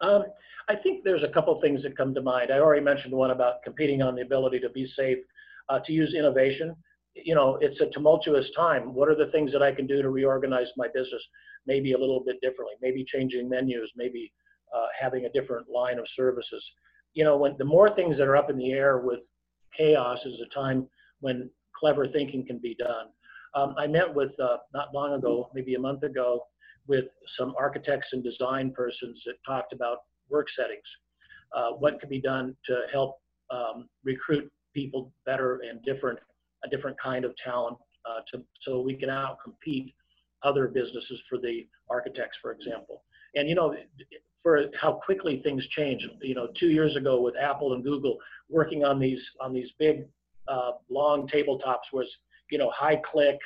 Um, 0.00 0.24
I 0.68 0.76
think 0.76 1.04
there's 1.04 1.22
a 1.22 1.28
couple 1.28 1.58
things 1.60 1.82
that 1.82 1.96
come 1.96 2.14
to 2.14 2.22
mind. 2.22 2.50
I 2.50 2.58
already 2.58 2.82
mentioned 2.82 3.12
one 3.12 3.30
about 3.30 3.62
competing 3.62 4.02
on 4.02 4.14
the 4.14 4.22
ability 4.22 4.60
to 4.60 4.70
be 4.70 4.86
safe, 4.86 5.18
uh, 5.68 5.80
to 5.80 5.92
use 5.92 6.14
innovation. 6.14 6.76
You 7.14 7.34
know, 7.34 7.58
it's 7.60 7.80
a 7.80 7.86
tumultuous 7.86 8.46
time. 8.56 8.92
What 8.92 9.08
are 9.08 9.14
the 9.14 9.30
things 9.30 9.52
that 9.52 9.62
I 9.62 9.72
can 9.72 9.86
do 9.86 10.02
to 10.02 10.10
reorganize 10.10 10.66
my 10.76 10.88
business 10.92 11.22
maybe 11.66 11.92
a 11.92 11.98
little 11.98 12.22
bit 12.24 12.40
differently? 12.40 12.74
Maybe 12.82 13.04
changing 13.04 13.48
menus, 13.48 13.90
maybe 13.96 14.32
uh, 14.74 14.86
having 15.00 15.24
a 15.24 15.30
different 15.30 15.68
line 15.68 15.98
of 15.98 16.06
services. 16.16 16.64
You 17.14 17.24
know, 17.24 17.36
when 17.36 17.54
the 17.58 17.64
more 17.64 17.94
things 17.94 18.18
that 18.18 18.26
are 18.26 18.36
up 18.36 18.50
in 18.50 18.58
the 18.58 18.72
air 18.72 18.98
with 18.98 19.20
chaos 19.76 20.18
is 20.24 20.40
a 20.40 20.52
time 20.54 20.88
when 21.20 21.50
clever 21.78 22.06
thinking 22.08 22.46
can 22.46 22.58
be 22.58 22.74
done. 22.74 23.06
Um, 23.54 23.74
I 23.78 23.86
met 23.86 24.12
with, 24.12 24.32
uh, 24.40 24.58
not 24.72 24.92
long 24.92 25.14
ago, 25.14 25.50
maybe 25.54 25.74
a 25.74 25.78
month 25.78 26.02
ago, 26.02 26.44
with 26.86 27.04
some 27.38 27.54
architects 27.58 28.08
and 28.12 28.22
design 28.22 28.72
persons 28.72 29.20
that 29.26 29.34
talked 29.46 29.72
about 29.72 29.98
work 30.28 30.48
settings. 30.56 30.82
Uh, 31.54 31.70
what 31.70 32.00
can 32.00 32.08
be 32.08 32.20
done 32.20 32.56
to 32.66 32.82
help 32.92 33.18
um, 33.50 33.88
recruit 34.04 34.50
people 34.74 35.12
better 35.24 35.60
and 35.68 35.82
different, 35.84 36.18
a 36.64 36.68
different 36.68 36.96
kind 37.00 37.24
of 37.24 37.34
talent 37.36 37.76
uh, 38.06 38.20
to, 38.32 38.42
so 38.62 38.80
we 38.80 38.94
can 38.94 39.08
outcompete 39.08 39.94
other 40.42 40.68
businesses 40.68 41.20
for 41.28 41.38
the 41.38 41.66
architects, 41.90 42.36
for 42.40 42.52
example. 42.52 43.02
And 43.34 43.48
you 43.48 43.54
know, 43.54 43.74
for 44.42 44.66
how 44.80 45.00
quickly 45.04 45.40
things 45.42 45.66
change. 45.68 46.06
You 46.22 46.34
know, 46.34 46.48
two 46.58 46.68
years 46.68 46.96
ago 46.96 47.20
with 47.20 47.34
Apple 47.36 47.72
and 47.72 47.82
Google 47.82 48.18
working 48.48 48.84
on 48.84 48.98
these 48.98 49.20
on 49.40 49.52
these 49.52 49.70
big 49.78 50.04
uh, 50.48 50.72
long 50.90 51.26
tabletops 51.28 51.92
was 51.92 52.06
you 52.50 52.58
know 52.58 52.70
high 52.70 53.00
click, 53.10 53.38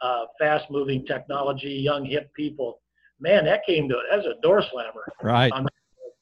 uh, 0.00 0.24
fast 0.38 0.70
moving 0.70 1.04
technology, 1.04 1.68
young 1.70 2.04
hip 2.04 2.32
people. 2.34 2.80
Man, 3.20 3.44
that 3.44 3.64
came 3.66 3.88
to 3.88 3.96
as 4.12 4.24
a 4.24 4.40
door 4.42 4.62
slammer. 4.70 5.06
Right. 5.22 5.52
On 5.52 5.66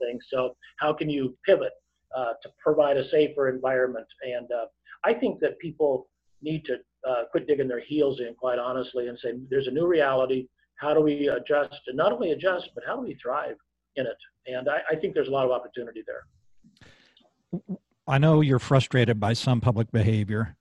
things. 0.01 0.25
So 0.31 0.57
how 0.79 0.93
can 0.93 1.09
you 1.09 1.37
pivot 1.47 1.73
uh, 2.17 2.33
to 2.43 2.49
provide 2.63 2.97
a 2.97 3.09
safer 3.11 3.49
environment? 3.49 4.07
And 4.23 4.51
uh, 4.51 4.67
I 5.05 5.15
think 5.15 5.41
that 5.41 5.59
people 5.59 6.09
need 6.43 6.65
to 6.67 6.77
uh, 7.09 7.25
quit 7.31 7.47
digging 7.47 7.69
their 7.69 7.81
heels 7.81 8.21
in, 8.21 8.35
quite 8.35 8.59
honestly, 8.59 9.09
and 9.09 9.19
say 9.19 9.35
there's 9.51 9.69
a 9.69 9.73
new 9.73 9.87
reality. 9.87 10.47
How 10.77 10.95
do 10.95 11.01
we 11.01 11.29
adjust? 11.29 11.81
And 11.87 11.97
not 11.97 12.13
only 12.13 12.33
adjust, 12.33 12.71
but 12.75 12.85
how 12.87 12.97
do 12.97 13.03
we 13.03 13.17
thrive? 13.23 13.57
in 13.97 14.07
it. 14.07 14.17
And 14.47 14.69
I, 14.69 14.79
I 14.91 14.97
think 14.97 15.15
there's 15.15 15.29
a 15.29 15.31
lot 15.31 15.45
of 15.45 15.51
opportunity 15.51 16.03
there. 16.07 17.63
I 18.09 18.19
know 18.19 18.41
you're 18.41 18.59
frustrated 18.59 19.21
by 19.21 19.33
some 19.35 19.61
public 19.61 19.91
behavior. 19.93 20.57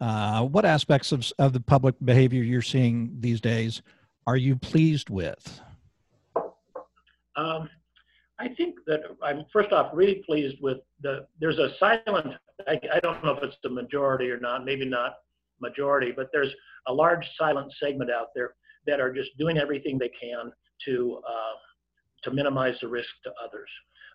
Uh, 0.00 0.42
what 0.42 0.64
aspects 0.64 1.12
of, 1.12 1.30
of 1.38 1.52
the 1.52 1.60
public 1.60 1.94
behavior 2.04 2.42
you're 2.42 2.62
seeing 2.62 3.16
these 3.20 3.40
days 3.40 3.82
are 4.26 4.36
you 4.36 4.56
pleased 4.56 5.10
with? 5.10 5.60
Um, 7.36 7.68
I 8.38 8.48
think 8.48 8.76
that 8.86 9.02
I'm 9.22 9.44
first 9.52 9.72
off 9.72 9.90
really 9.92 10.22
pleased 10.26 10.56
with 10.60 10.78
the. 11.00 11.26
There's 11.40 11.58
a 11.58 11.70
silent. 11.78 12.34
I, 12.66 12.80
I, 12.92 13.00
don't 13.00 13.22
know 13.24 13.32
if 13.32 13.42
it's 13.42 13.56
the 13.62 13.70
majority 13.70 14.30
or 14.30 14.38
not. 14.38 14.64
Maybe 14.64 14.84
not 14.84 15.16
majority, 15.68 16.12
but 16.14 16.28
there's 16.32 16.52
a 16.86 16.92
large 16.92 17.24
silent 17.38 17.72
segment 17.80 18.10
out 18.10 18.28
there 18.34 18.54
that 18.86 19.00
are 19.00 19.12
just 19.12 19.30
doing 19.38 19.58
everything 19.58 19.98
they 19.98 20.10
can 20.20 20.52
to 20.86 21.20
uh, 21.26 21.56
to 22.24 22.30
minimize 22.30 22.76
the 22.80 22.88
risk 22.88 23.08
to 23.24 23.30
others. 23.44 23.68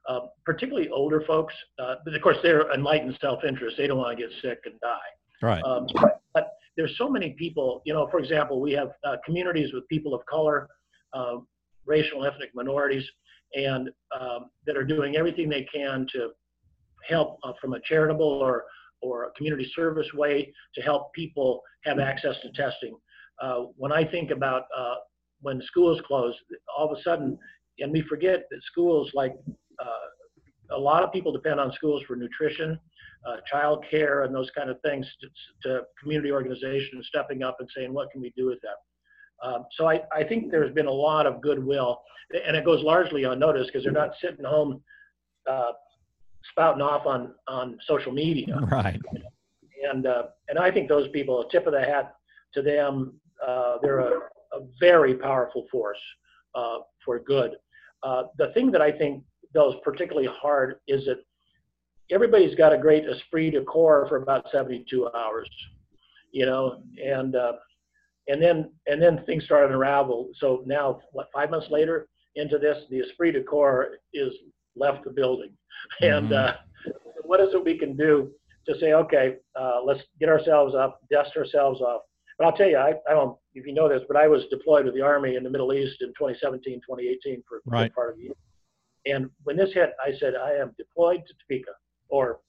Uh, 0.08 0.22
particularly 0.46 0.90
older 0.90 1.22
folks, 1.28 1.54
uh, 1.78 1.96
but 2.06 2.16
of 2.16 2.22
course 2.22 2.38
they're 2.42 2.72
enlightened 2.74 3.16
self-interest. 3.22 3.76
They 3.78 3.86
don't 3.86 3.98
want 3.98 4.18
to 4.18 4.24
get 4.24 4.32
sick 4.42 4.60
and 4.66 4.80
die. 4.80 5.10
Right. 5.42 5.64
Um, 5.64 5.88
but, 5.94 6.22
but, 6.34 6.52
there's 6.78 6.98
so 6.98 7.10
many 7.10 7.32
people. 7.32 7.82
You 7.86 7.94
know, 7.94 8.08
for 8.10 8.20
example, 8.20 8.62
we 8.62 8.72
have 8.72 8.92
uh, 9.04 9.18
communities 9.26 9.74
with 9.74 9.86
people 9.90 10.14
of 10.14 10.26
color, 10.28 10.70
um, 11.14 11.46
racial 11.86 12.26
ethnic 12.26 12.52
minorities, 12.56 13.04
and 13.54 13.90
um, 14.18 14.50
that 14.66 14.78
are 14.78 14.86
doing 14.86 15.18
everything 15.18 15.50
they 15.50 15.68
can 15.74 16.08
to 16.14 16.30
help 17.08 17.38
uh, 17.44 17.52
from 17.60 17.74
a 17.74 17.82
charitable 17.82 18.26
or 18.26 18.64
or 19.02 19.26
a 19.26 19.32
community 19.32 19.70
service 19.76 20.08
way 20.14 20.54
to 20.76 20.82
help 20.82 21.14
people 21.14 21.62
have 21.84 22.00
access 22.00 22.36
to 22.42 22.52
testing. 22.52 22.96
Uh, 23.42 23.66
when 23.78 23.92
I 23.92 24.04
think 24.04 24.32
about 24.32 24.64
uh, 24.76 24.96
when 25.42 25.62
schools 25.62 26.02
close, 26.06 26.36
all 26.78 26.92
of 26.92 26.98
a 26.98 27.02
sudden 27.02 27.38
and 27.82 27.92
we 27.92 28.02
forget 28.02 28.46
that 28.50 28.64
schools 28.64 29.12
like 29.14 29.36
uh, 29.80 30.76
a 30.76 30.80
lot 30.80 31.04
of 31.04 31.12
people 31.12 31.32
depend 31.32 31.60
on 31.60 31.72
schools 31.74 32.04
for 32.08 32.16
nutrition, 32.16 32.80
uh, 33.28 33.38
child 33.50 33.84
care, 33.90 34.24
and 34.24 34.34
those 34.34 34.50
kind 34.56 34.70
of 34.70 34.80
things 34.82 35.06
to, 35.22 35.70
to, 35.70 35.82
community 36.02 36.32
organizations 36.32 37.08
stepping 37.08 37.44
up 37.44 37.58
and 37.60 37.70
saying, 37.76 37.94
what 37.94 38.12
can 38.12 38.22
we 38.22 38.32
do 38.36 38.46
with 38.46 38.60
that? 38.62 39.48
Um, 39.48 39.66
so 39.78 39.88
I, 39.88 40.02
I 40.14 40.24
think 40.24 40.52
there's 40.52 40.74
been 40.74 40.88
a 40.88 40.92
lot 40.92 41.26
of 41.26 41.42
goodwill, 41.42 42.02
and 42.46 42.56
it 42.56 42.66
goes 42.66 42.84
largely 42.84 43.24
unnoticed 43.24 43.68
because 43.68 43.84
they're 43.84 43.94
not 43.94 44.12
sitting 44.22 44.46
home 44.46 44.82
uh, 45.50 45.72
spouting 46.52 46.82
off 46.82 47.06
on, 47.06 47.34
on 47.48 47.78
social 47.88 48.12
media. 48.12 48.60
Right. 48.72 49.00
And, 49.90 50.08
uh, 50.08 50.24
and 50.50 50.60
I 50.60 50.72
think 50.72 50.90
those 50.90 51.08
people, 51.10 51.42
a 51.42 51.50
tip 51.50 51.66
of 51.66 51.72
the 51.72 51.80
hat 51.80 52.16
to 52.54 52.62
them, 52.62 53.14
uh, 53.46 53.78
they're 53.82 54.00
a, 54.00 54.12
a, 54.54 54.60
very 54.78 55.16
powerful 55.16 55.68
force 55.72 55.98
uh, 56.54 56.80
for 57.06 57.20
good. 57.20 57.52
Uh, 58.04 58.24
the 58.38 58.52
thing 58.54 58.72
that 58.72 58.82
I 58.82 58.92
think 58.92 59.24
goes 59.54 59.76
particularly 59.84 60.28
hard 60.42 60.76
is 60.88 61.06
that 61.06 61.20
everybody's 62.12 62.56
got 62.56 62.74
a 62.74 62.78
great 62.78 63.06
esprit 63.06 63.52
de 63.52 63.64
corps 63.64 64.08
for 64.10 64.18
about 64.18 64.46
72 64.52 65.10
hours, 65.16 65.50
you 66.32 66.46
know, 66.46 66.82
and 67.04 67.36
uh, 67.36 67.54
and 68.28 68.42
then 68.42 68.70
and 68.88 69.02
then 69.02 69.24
things 69.26 69.44
started 69.46 69.70
to 69.70 69.74
unravel. 69.74 70.30
So 70.40 70.64
now, 70.66 71.02
what 71.12 71.30
five 71.34 71.50
months 71.50 71.68
later 71.70 72.08
into 72.36 72.58
this, 72.58 72.78
the 72.90 73.00
esprit 73.00 73.32
de 73.32 73.44
corps 73.44 73.98
is 74.14 74.34
left 74.76 75.04
the 75.04 75.10
building, 75.10 75.52
and 76.02 76.30
Mhm. 76.30 76.34
uh, 76.34 76.58
what 77.24 77.40
is 77.40 77.54
it 77.54 77.64
we 77.64 77.78
can 77.78 77.96
do 77.96 78.32
to 78.68 78.78
say, 78.80 78.94
okay, 78.94 79.38
uh, 79.56 79.82
let's 79.84 80.02
get 80.20 80.30
ourselves 80.30 80.76
up, 80.76 81.00
dust 81.12 81.36
ourselves 81.38 81.82
off. 81.82 82.02
But 82.38 82.46
I'll 82.46 82.56
tell 82.58 82.70
you, 82.70 82.78
I, 82.78 82.94
I 83.10 83.14
don't 83.14 83.38
if 83.54 83.66
you 83.66 83.74
know 83.74 83.90
this, 83.90 84.04
but 84.08 84.16
I 84.16 84.28
was 84.28 84.46
deployed 84.50 84.86
with 84.86 84.94
the 84.94 85.02
Army 85.02 85.36
in 85.36 85.44
the 85.44 85.50
Middle 85.50 85.74
East 85.74 86.02
in 86.02 86.10
2017, 86.10 86.76
2018 86.88 87.44
for 87.48 87.58
a 87.58 87.62
good 87.62 87.72
Right. 87.72 87.94
part 87.94 88.12
of 88.12 88.18
the 88.18 88.24
year. 88.24 88.34
And 89.06 89.30
when 89.44 89.58
this 89.58 89.74
hit, 89.74 89.92
I 90.06 90.14
said, 90.20 90.36
I 90.36 90.54
am 90.54 90.74
deployed 90.78 91.24
to 91.28 91.34
Topeka 91.42 91.72
or 92.10 92.40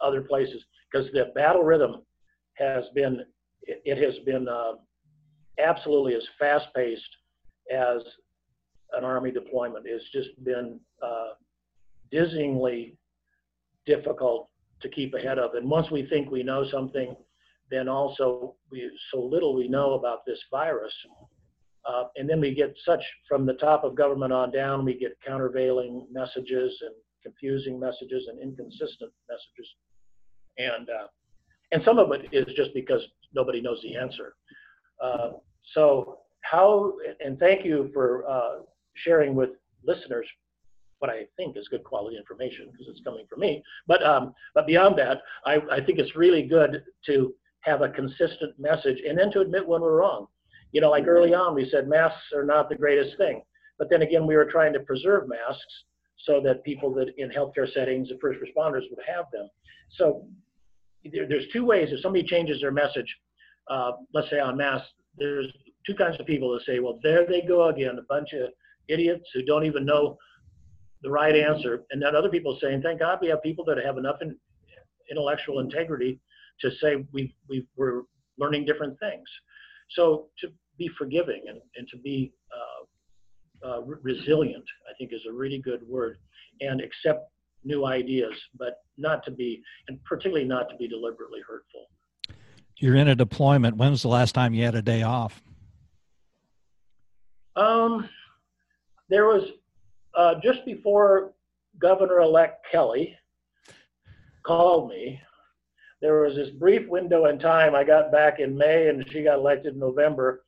other 0.00 0.22
places 0.22 0.64
because 0.90 1.10
the 1.12 1.32
battle 1.34 1.62
rhythm 1.62 2.02
has 2.54 2.84
been, 2.94 3.24
it, 3.62 3.82
it 3.84 3.98
has 4.02 4.18
been 4.24 4.48
uh, 4.48 4.72
absolutely 5.58 6.14
as 6.14 6.22
fast 6.38 6.66
paced 6.74 7.02
as 7.70 8.02
an 8.92 9.04
Army 9.04 9.30
deployment. 9.30 9.86
It's 9.86 10.10
just 10.10 10.30
been 10.44 10.80
uh, 11.02 11.32
dizzyingly 12.12 12.94
difficult 13.86 14.48
to 14.80 14.88
keep 14.88 15.14
ahead 15.14 15.38
of. 15.38 15.54
And 15.54 15.68
once 15.68 15.90
we 15.90 16.06
think 16.06 16.30
we 16.30 16.42
know 16.42 16.64
something, 16.70 17.16
then 17.70 17.88
also 17.88 18.56
we 18.70 18.90
so 19.10 19.20
little 19.20 19.54
we 19.54 19.68
know 19.68 19.94
about 19.94 20.26
this 20.26 20.38
virus. 20.50 20.92
Uh, 21.88 22.04
and 22.16 22.28
then 22.28 22.40
we 22.40 22.54
get 22.54 22.74
such 22.84 23.00
from 23.28 23.44
the 23.44 23.54
top 23.54 23.82
of 23.82 23.96
government 23.96 24.32
on 24.32 24.52
down, 24.52 24.84
we 24.84 24.96
get 24.96 25.16
countervailing 25.26 26.06
messages 26.12 26.80
and 26.82 26.94
confusing 27.22 27.78
messages 27.78 28.28
and 28.28 28.40
inconsistent 28.40 29.10
messages. 29.28 29.68
And 30.58 30.88
uh, 30.90 31.06
and 31.72 31.82
some 31.84 31.98
of 31.98 32.12
it 32.12 32.28
is 32.32 32.54
just 32.54 32.74
because 32.74 33.00
nobody 33.34 33.60
knows 33.60 33.80
the 33.82 33.96
answer. 33.96 34.34
Uh, 35.02 35.30
so 35.74 36.18
how 36.42 36.92
and 37.24 37.38
thank 37.38 37.64
you 37.64 37.90
for 37.94 38.28
uh, 38.28 38.58
sharing 38.94 39.34
with 39.34 39.50
listeners 39.84 40.26
what 41.02 41.10
I 41.10 41.24
think 41.36 41.56
is 41.56 41.66
good 41.66 41.82
quality 41.82 42.16
information 42.16 42.68
because 42.70 42.86
it's 42.86 43.04
coming 43.04 43.26
from 43.28 43.40
me. 43.40 43.60
But 43.88 44.06
um, 44.06 44.32
but 44.54 44.68
beyond 44.68 44.96
that, 45.00 45.18
I, 45.44 45.56
I 45.70 45.84
think 45.84 45.98
it's 45.98 46.14
really 46.14 46.44
good 46.44 46.84
to 47.06 47.34
have 47.62 47.82
a 47.82 47.88
consistent 47.88 48.56
message 48.56 48.98
and 49.06 49.18
then 49.18 49.32
to 49.32 49.40
admit 49.40 49.66
when 49.66 49.82
we're 49.82 49.98
wrong. 49.98 50.28
You 50.70 50.80
know, 50.80 50.90
like 50.90 51.08
early 51.08 51.34
on, 51.34 51.56
we 51.56 51.68
said 51.68 51.88
masks 51.88 52.32
are 52.32 52.44
not 52.44 52.68
the 52.68 52.76
greatest 52.76 53.16
thing, 53.18 53.42
but 53.80 53.90
then 53.90 54.02
again, 54.02 54.28
we 54.28 54.36
were 54.36 54.44
trying 54.44 54.72
to 54.74 54.80
preserve 54.80 55.28
masks 55.28 55.84
so 56.18 56.40
that 56.44 56.62
people 56.62 56.94
that 56.94 57.08
in 57.18 57.30
healthcare 57.30 57.70
settings 57.74 58.10
and 58.10 58.20
first 58.20 58.38
responders 58.38 58.82
would 58.88 59.04
have 59.04 59.24
them. 59.32 59.48
So 59.98 60.24
there, 61.12 61.28
there's 61.28 61.46
two 61.52 61.64
ways. 61.64 61.88
If 61.90 62.00
somebody 62.00 62.24
changes 62.24 62.60
their 62.60 62.70
message, 62.70 63.12
uh, 63.68 63.90
let's 64.14 64.30
say 64.30 64.38
on 64.38 64.56
masks, 64.56 64.88
there's 65.18 65.52
two 65.84 65.96
kinds 65.96 66.18
of 66.20 66.26
people 66.26 66.52
that 66.52 66.64
say, 66.64 66.78
well, 66.78 67.00
there 67.02 67.26
they 67.26 67.42
go 67.42 67.68
again, 67.70 67.98
a 67.98 68.02
bunch 68.08 68.32
of 68.34 68.50
idiots 68.88 69.24
who 69.34 69.42
don't 69.44 69.64
even 69.64 69.84
know 69.84 70.16
the 71.02 71.10
right 71.10 71.34
answer. 71.34 71.82
And 71.90 72.00
then 72.00 72.14
other 72.14 72.28
people 72.28 72.58
saying, 72.60 72.82
thank 72.82 73.00
God 73.00 73.18
we 73.20 73.28
have 73.28 73.42
people 73.42 73.64
that 73.66 73.78
have 73.84 73.98
enough 73.98 74.16
in, 74.22 74.36
intellectual 75.10 75.60
integrity 75.60 76.20
to 76.60 76.70
say 76.80 77.04
we 77.12 77.34
we 77.48 77.66
we're 77.76 78.02
learning 78.38 78.64
different 78.64 78.98
things. 78.98 79.28
So 79.90 80.28
to 80.38 80.48
be 80.78 80.88
forgiving 80.96 81.42
and, 81.48 81.60
and 81.76 81.86
to 81.88 81.98
be 81.98 82.32
uh, 83.64 83.68
uh, 83.68 83.80
re- 83.82 83.98
resilient, 84.02 84.64
I 84.88 84.92
think 84.96 85.12
is 85.12 85.22
a 85.28 85.32
really 85.32 85.58
good 85.58 85.82
word, 85.86 86.18
and 86.60 86.80
accept 86.80 87.30
new 87.64 87.84
ideas, 87.84 88.32
but 88.58 88.78
not 88.96 89.24
to 89.24 89.30
be, 89.30 89.62
and 89.88 90.02
particularly 90.04 90.46
not 90.46 90.68
to 90.70 90.76
be 90.76 90.88
deliberately 90.88 91.40
hurtful. 91.46 91.86
You're 92.78 92.96
in 92.96 93.08
a 93.08 93.14
deployment. 93.14 93.76
When 93.76 93.90
was 93.90 94.02
the 94.02 94.08
last 94.08 94.34
time 94.34 94.54
you 94.54 94.64
had 94.64 94.74
a 94.74 94.82
day 94.82 95.02
off? 95.02 95.42
Um, 97.54 98.08
there 99.08 99.26
was 99.26 99.50
uh, 100.14 100.34
just 100.42 100.64
before 100.64 101.32
Governor-elect 101.78 102.66
Kelly 102.70 103.16
called 104.42 104.90
me. 104.90 105.20
There 106.00 106.22
was 106.22 106.34
this 106.34 106.50
brief 106.50 106.88
window 106.88 107.26
in 107.26 107.38
time. 107.38 107.74
I 107.74 107.84
got 107.84 108.10
back 108.10 108.40
in 108.40 108.56
May, 108.56 108.88
and 108.88 109.04
she 109.10 109.22
got 109.22 109.38
elected 109.38 109.74
in 109.74 109.80
November, 109.80 110.44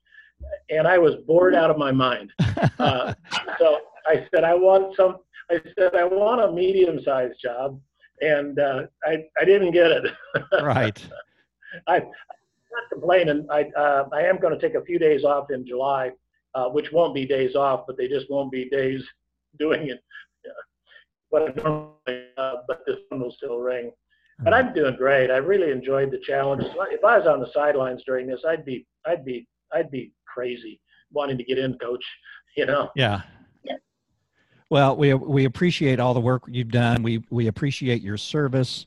and 0.69 0.87
I 0.87 0.99
was 0.99 1.15
bored 1.27 1.55
out 1.55 1.71
of 1.71 1.79
my 1.79 1.93
mind. 1.93 2.33
Uh, 2.79 3.15
so 3.59 3.79
I 4.07 4.27
said, 4.35 4.43
I 4.43 4.55
want 4.55 4.97
some. 4.97 5.19
I 5.51 5.61
said, 5.79 5.95
I 5.95 6.05
want 6.05 6.41
a 6.41 6.53
medium-sized 6.53 7.41
job, 7.41 7.81
and 8.21 8.59
uh, 8.59 8.83
I 9.05 9.25
I 9.41 9.45
didn't 9.45 9.71
get 9.71 9.91
it. 9.91 10.13
right. 10.63 10.99
I, 11.87 11.97
I'm 11.97 12.03
not 12.03 12.91
complaining. 12.93 13.47
I, 13.51 13.65
uh, 13.79 14.09
I 14.13 14.23
am 14.23 14.39
going 14.39 14.59
to 14.59 14.61
take 14.61 14.77
a 14.77 14.85
few 14.85 14.99
days 14.99 15.25
off 15.25 15.51
in 15.51 15.67
July, 15.67 16.11
uh, 16.55 16.69
which 16.69 16.91
won't 16.93 17.15
be 17.15 17.27
days 17.27 17.55
off, 17.55 17.85
but 17.87 17.97
they 17.97 18.09
just 18.09 18.31
won't 18.31 18.51
be 18.51 18.69
days 18.69 19.03
doing 19.59 19.89
it. 19.89 20.01
What 21.31 21.43
I 21.43 21.63
normally, 21.63 22.27
uh, 22.37 22.55
but 22.69 22.83
this 22.87 22.97
one 23.09 23.21
will 23.21 23.33
still 23.33 23.59
ring. 23.59 23.91
But 24.41 24.53
I'm 24.53 24.75
doing 24.75 24.97
great. 24.97 25.31
I 25.31 25.37
really 25.37 25.71
enjoyed 25.71 26.11
the 26.11 26.19
challenge. 26.19 26.65
If 26.65 27.05
I 27.05 27.19
was 27.19 27.27
on 27.27 27.41
the 27.41 27.51
sidelines 27.53 28.03
during 28.05 28.27
this, 28.27 28.41
I'd 28.47 28.65
be, 28.65 28.87
I'd 29.07 29.25
be, 29.25 29.47
I'd 29.73 29.91
be 29.91 30.13
crazy 30.27 30.81
wanting 31.15 31.39
to 31.39 31.45
get 31.45 31.59
in, 31.59 31.79
coach. 31.79 32.05
You 32.57 32.67
know. 32.67 32.89
Yeah. 32.95 33.23
Yeah. 33.65 33.79
Well, 34.71 34.97
we 34.97 35.13
we 35.13 35.45
appreciate 35.45 35.99
all 35.99 36.15
the 36.15 36.21
work 36.21 36.45
you've 36.47 36.71
done. 36.71 37.03
We 37.03 37.25
we 37.29 37.49
appreciate 37.49 38.01
your 38.01 38.17
service. 38.17 38.87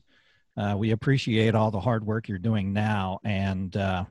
Uh, 0.56 0.74
we 0.78 0.92
appreciate 0.92 1.54
all 1.54 1.70
the 1.70 1.78
hard 1.78 2.06
work 2.06 2.28
you're 2.28 2.38
doing 2.38 2.72
now, 2.72 3.18
and 3.24 3.76
uh, 3.76 4.06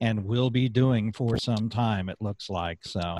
and 0.00 0.24
will 0.24 0.48
be 0.48 0.68
doing 0.68 1.12
for 1.12 1.36
some 1.38 1.68
time. 1.68 2.08
It 2.08 2.18
looks 2.20 2.48
like 2.48 2.78
so. 2.84 3.18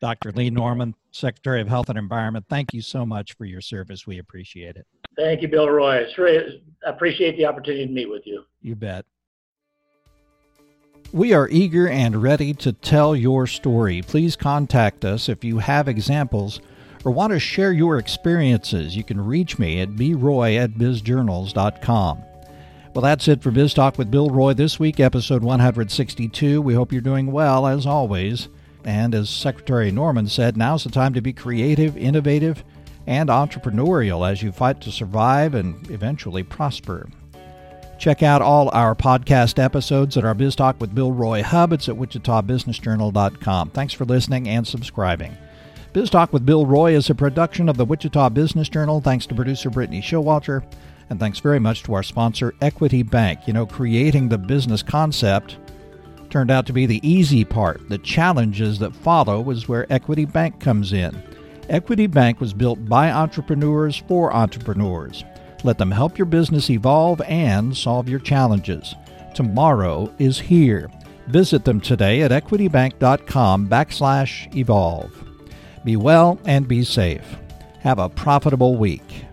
Dr. 0.00 0.32
Lee 0.32 0.50
Norman, 0.50 0.94
Secretary 1.10 1.60
of 1.60 1.68
Health 1.68 1.88
and 1.88 1.98
Environment, 1.98 2.44
thank 2.48 2.74
you 2.74 2.82
so 2.82 3.06
much 3.06 3.34
for 3.34 3.44
your 3.44 3.60
service. 3.60 4.06
We 4.06 4.18
appreciate 4.18 4.76
it. 4.76 4.86
Thank 5.16 5.42
you, 5.42 5.48
Bill 5.48 5.68
Roy. 5.68 6.06
Really, 6.18 6.62
I 6.86 6.90
appreciate 6.90 7.36
the 7.36 7.46
opportunity 7.46 7.86
to 7.86 7.92
meet 7.92 8.10
with 8.10 8.26
you. 8.26 8.44
You 8.60 8.74
bet. 8.74 9.06
We 11.12 11.32
are 11.32 11.48
eager 11.48 11.88
and 11.88 12.22
ready 12.22 12.52
to 12.54 12.72
tell 12.72 13.16
your 13.16 13.46
story. 13.46 14.02
Please 14.02 14.36
contact 14.36 15.04
us 15.04 15.28
if 15.28 15.44
you 15.44 15.58
have 15.58 15.88
examples 15.88 16.60
or 17.04 17.12
want 17.12 17.32
to 17.32 17.38
share 17.38 17.72
your 17.72 17.98
experiences. 17.98 18.96
You 18.96 19.04
can 19.04 19.24
reach 19.24 19.58
me 19.58 19.80
at 19.80 19.90
broy 19.90 20.58
at 20.58 20.72
bizjournals.com. 20.72 22.24
Well, 22.92 23.02
that's 23.02 23.28
it 23.28 23.42
for 23.42 23.50
Biz 23.50 23.74
Talk 23.74 23.98
with 23.98 24.10
Bill 24.10 24.30
Roy 24.30 24.54
this 24.54 24.80
week, 24.80 24.98
episode 24.98 25.44
162. 25.44 26.60
We 26.60 26.74
hope 26.74 26.92
you're 26.92 27.00
doing 27.00 27.30
well, 27.30 27.66
as 27.66 27.86
always. 27.86 28.48
And 28.86 29.16
as 29.16 29.28
Secretary 29.28 29.90
Norman 29.90 30.28
said, 30.28 30.56
now's 30.56 30.84
the 30.84 30.90
time 30.90 31.12
to 31.14 31.20
be 31.20 31.32
creative, 31.32 31.96
innovative, 31.96 32.62
and 33.06 33.28
entrepreneurial 33.28 34.28
as 34.28 34.42
you 34.42 34.52
fight 34.52 34.80
to 34.82 34.92
survive 34.92 35.54
and 35.54 35.90
eventually 35.90 36.44
prosper. 36.44 37.08
Check 37.98 38.22
out 38.22 38.42
all 38.42 38.70
our 38.72 38.94
podcast 38.94 39.62
episodes 39.62 40.16
at 40.16 40.24
our 40.24 40.34
Biz 40.34 40.54
Talk 40.54 40.80
with 40.80 40.94
Bill 40.94 41.12
Roy 41.12 41.42
hub. 41.42 41.72
It's 41.72 41.88
at 41.88 41.96
wichitabusinessjournal.com. 41.96 43.70
Thanks 43.70 43.92
for 43.92 44.04
listening 44.04 44.48
and 44.48 44.66
subscribing. 44.66 45.36
Biz 45.92 46.10
Talk 46.10 46.32
with 46.32 46.46
Bill 46.46 46.64
Roy 46.64 46.94
is 46.94 47.10
a 47.10 47.14
production 47.14 47.68
of 47.68 47.76
the 47.76 47.86
Wichita 47.86 48.28
Business 48.28 48.68
Journal. 48.68 49.00
Thanks 49.00 49.26
to 49.26 49.34
producer 49.34 49.70
Brittany 49.70 50.02
Showalter. 50.02 50.62
And 51.10 51.18
thanks 51.18 51.40
very 51.40 51.58
much 51.58 51.82
to 51.84 51.94
our 51.94 52.02
sponsor, 52.02 52.54
Equity 52.60 53.02
Bank. 53.02 53.46
You 53.46 53.52
know, 53.52 53.66
creating 53.66 54.28
the 54.28 54.38
business 54.38 54.82
concept 54.82 55.56
turned 56.30 56.50
out 56.50 56.66
to 56.66 56.72
be 56.72 56.86
the 56.86 57.06
easy 57.08 57.44
part. 57.44 57.88
The 57.88 57.98
challenges 57.98 58.78
that 58.78 58.94
follow 58.94 59.48
is 59.50 59.68
where 59.68 59.90
Equity 59.92 60.24
Bank 60.24 60.60
comes 60.60 60.92
in. 60.92 61.22
Equity 61.68 62.06
Bank 62.06 62.40
was 62.40 62.54
built 62.54 62.84
by 62.88 63.10
entrepreneurs 63.10 63.96
for 64.08 64.32
entrepreneurs. 64.32 65.24
Let 65.64 65.78
them 65.78 65.90
help 65.90 66.16
your 66.16 66.26
business 66.26 66.70
evolve 66.70 67.20
and 67.22 67.76
solve 67.76 68.08
your 68.08 68.20
challenges. 68.20 68.94
Tomorrow 69.34 70.12
is 70.18 70.38
here. 70.38 70.90
Visit 71.26 71.64
them 71.64 71.80
today 71.80 72.22
at 72.22 72.30
equitybank.com 72.30 73.68
backslash 73.68 74.54
evolve. 74.54 75.12
Be 75.84 75.96
well 75.96 76.38
and 76.44 76.68
be 76.68 76.84
safe. 76.84 77.36
Have 77.80 77.98
a 77.98 78.08
profitable 78.08 78.76
week. 78.76 79.25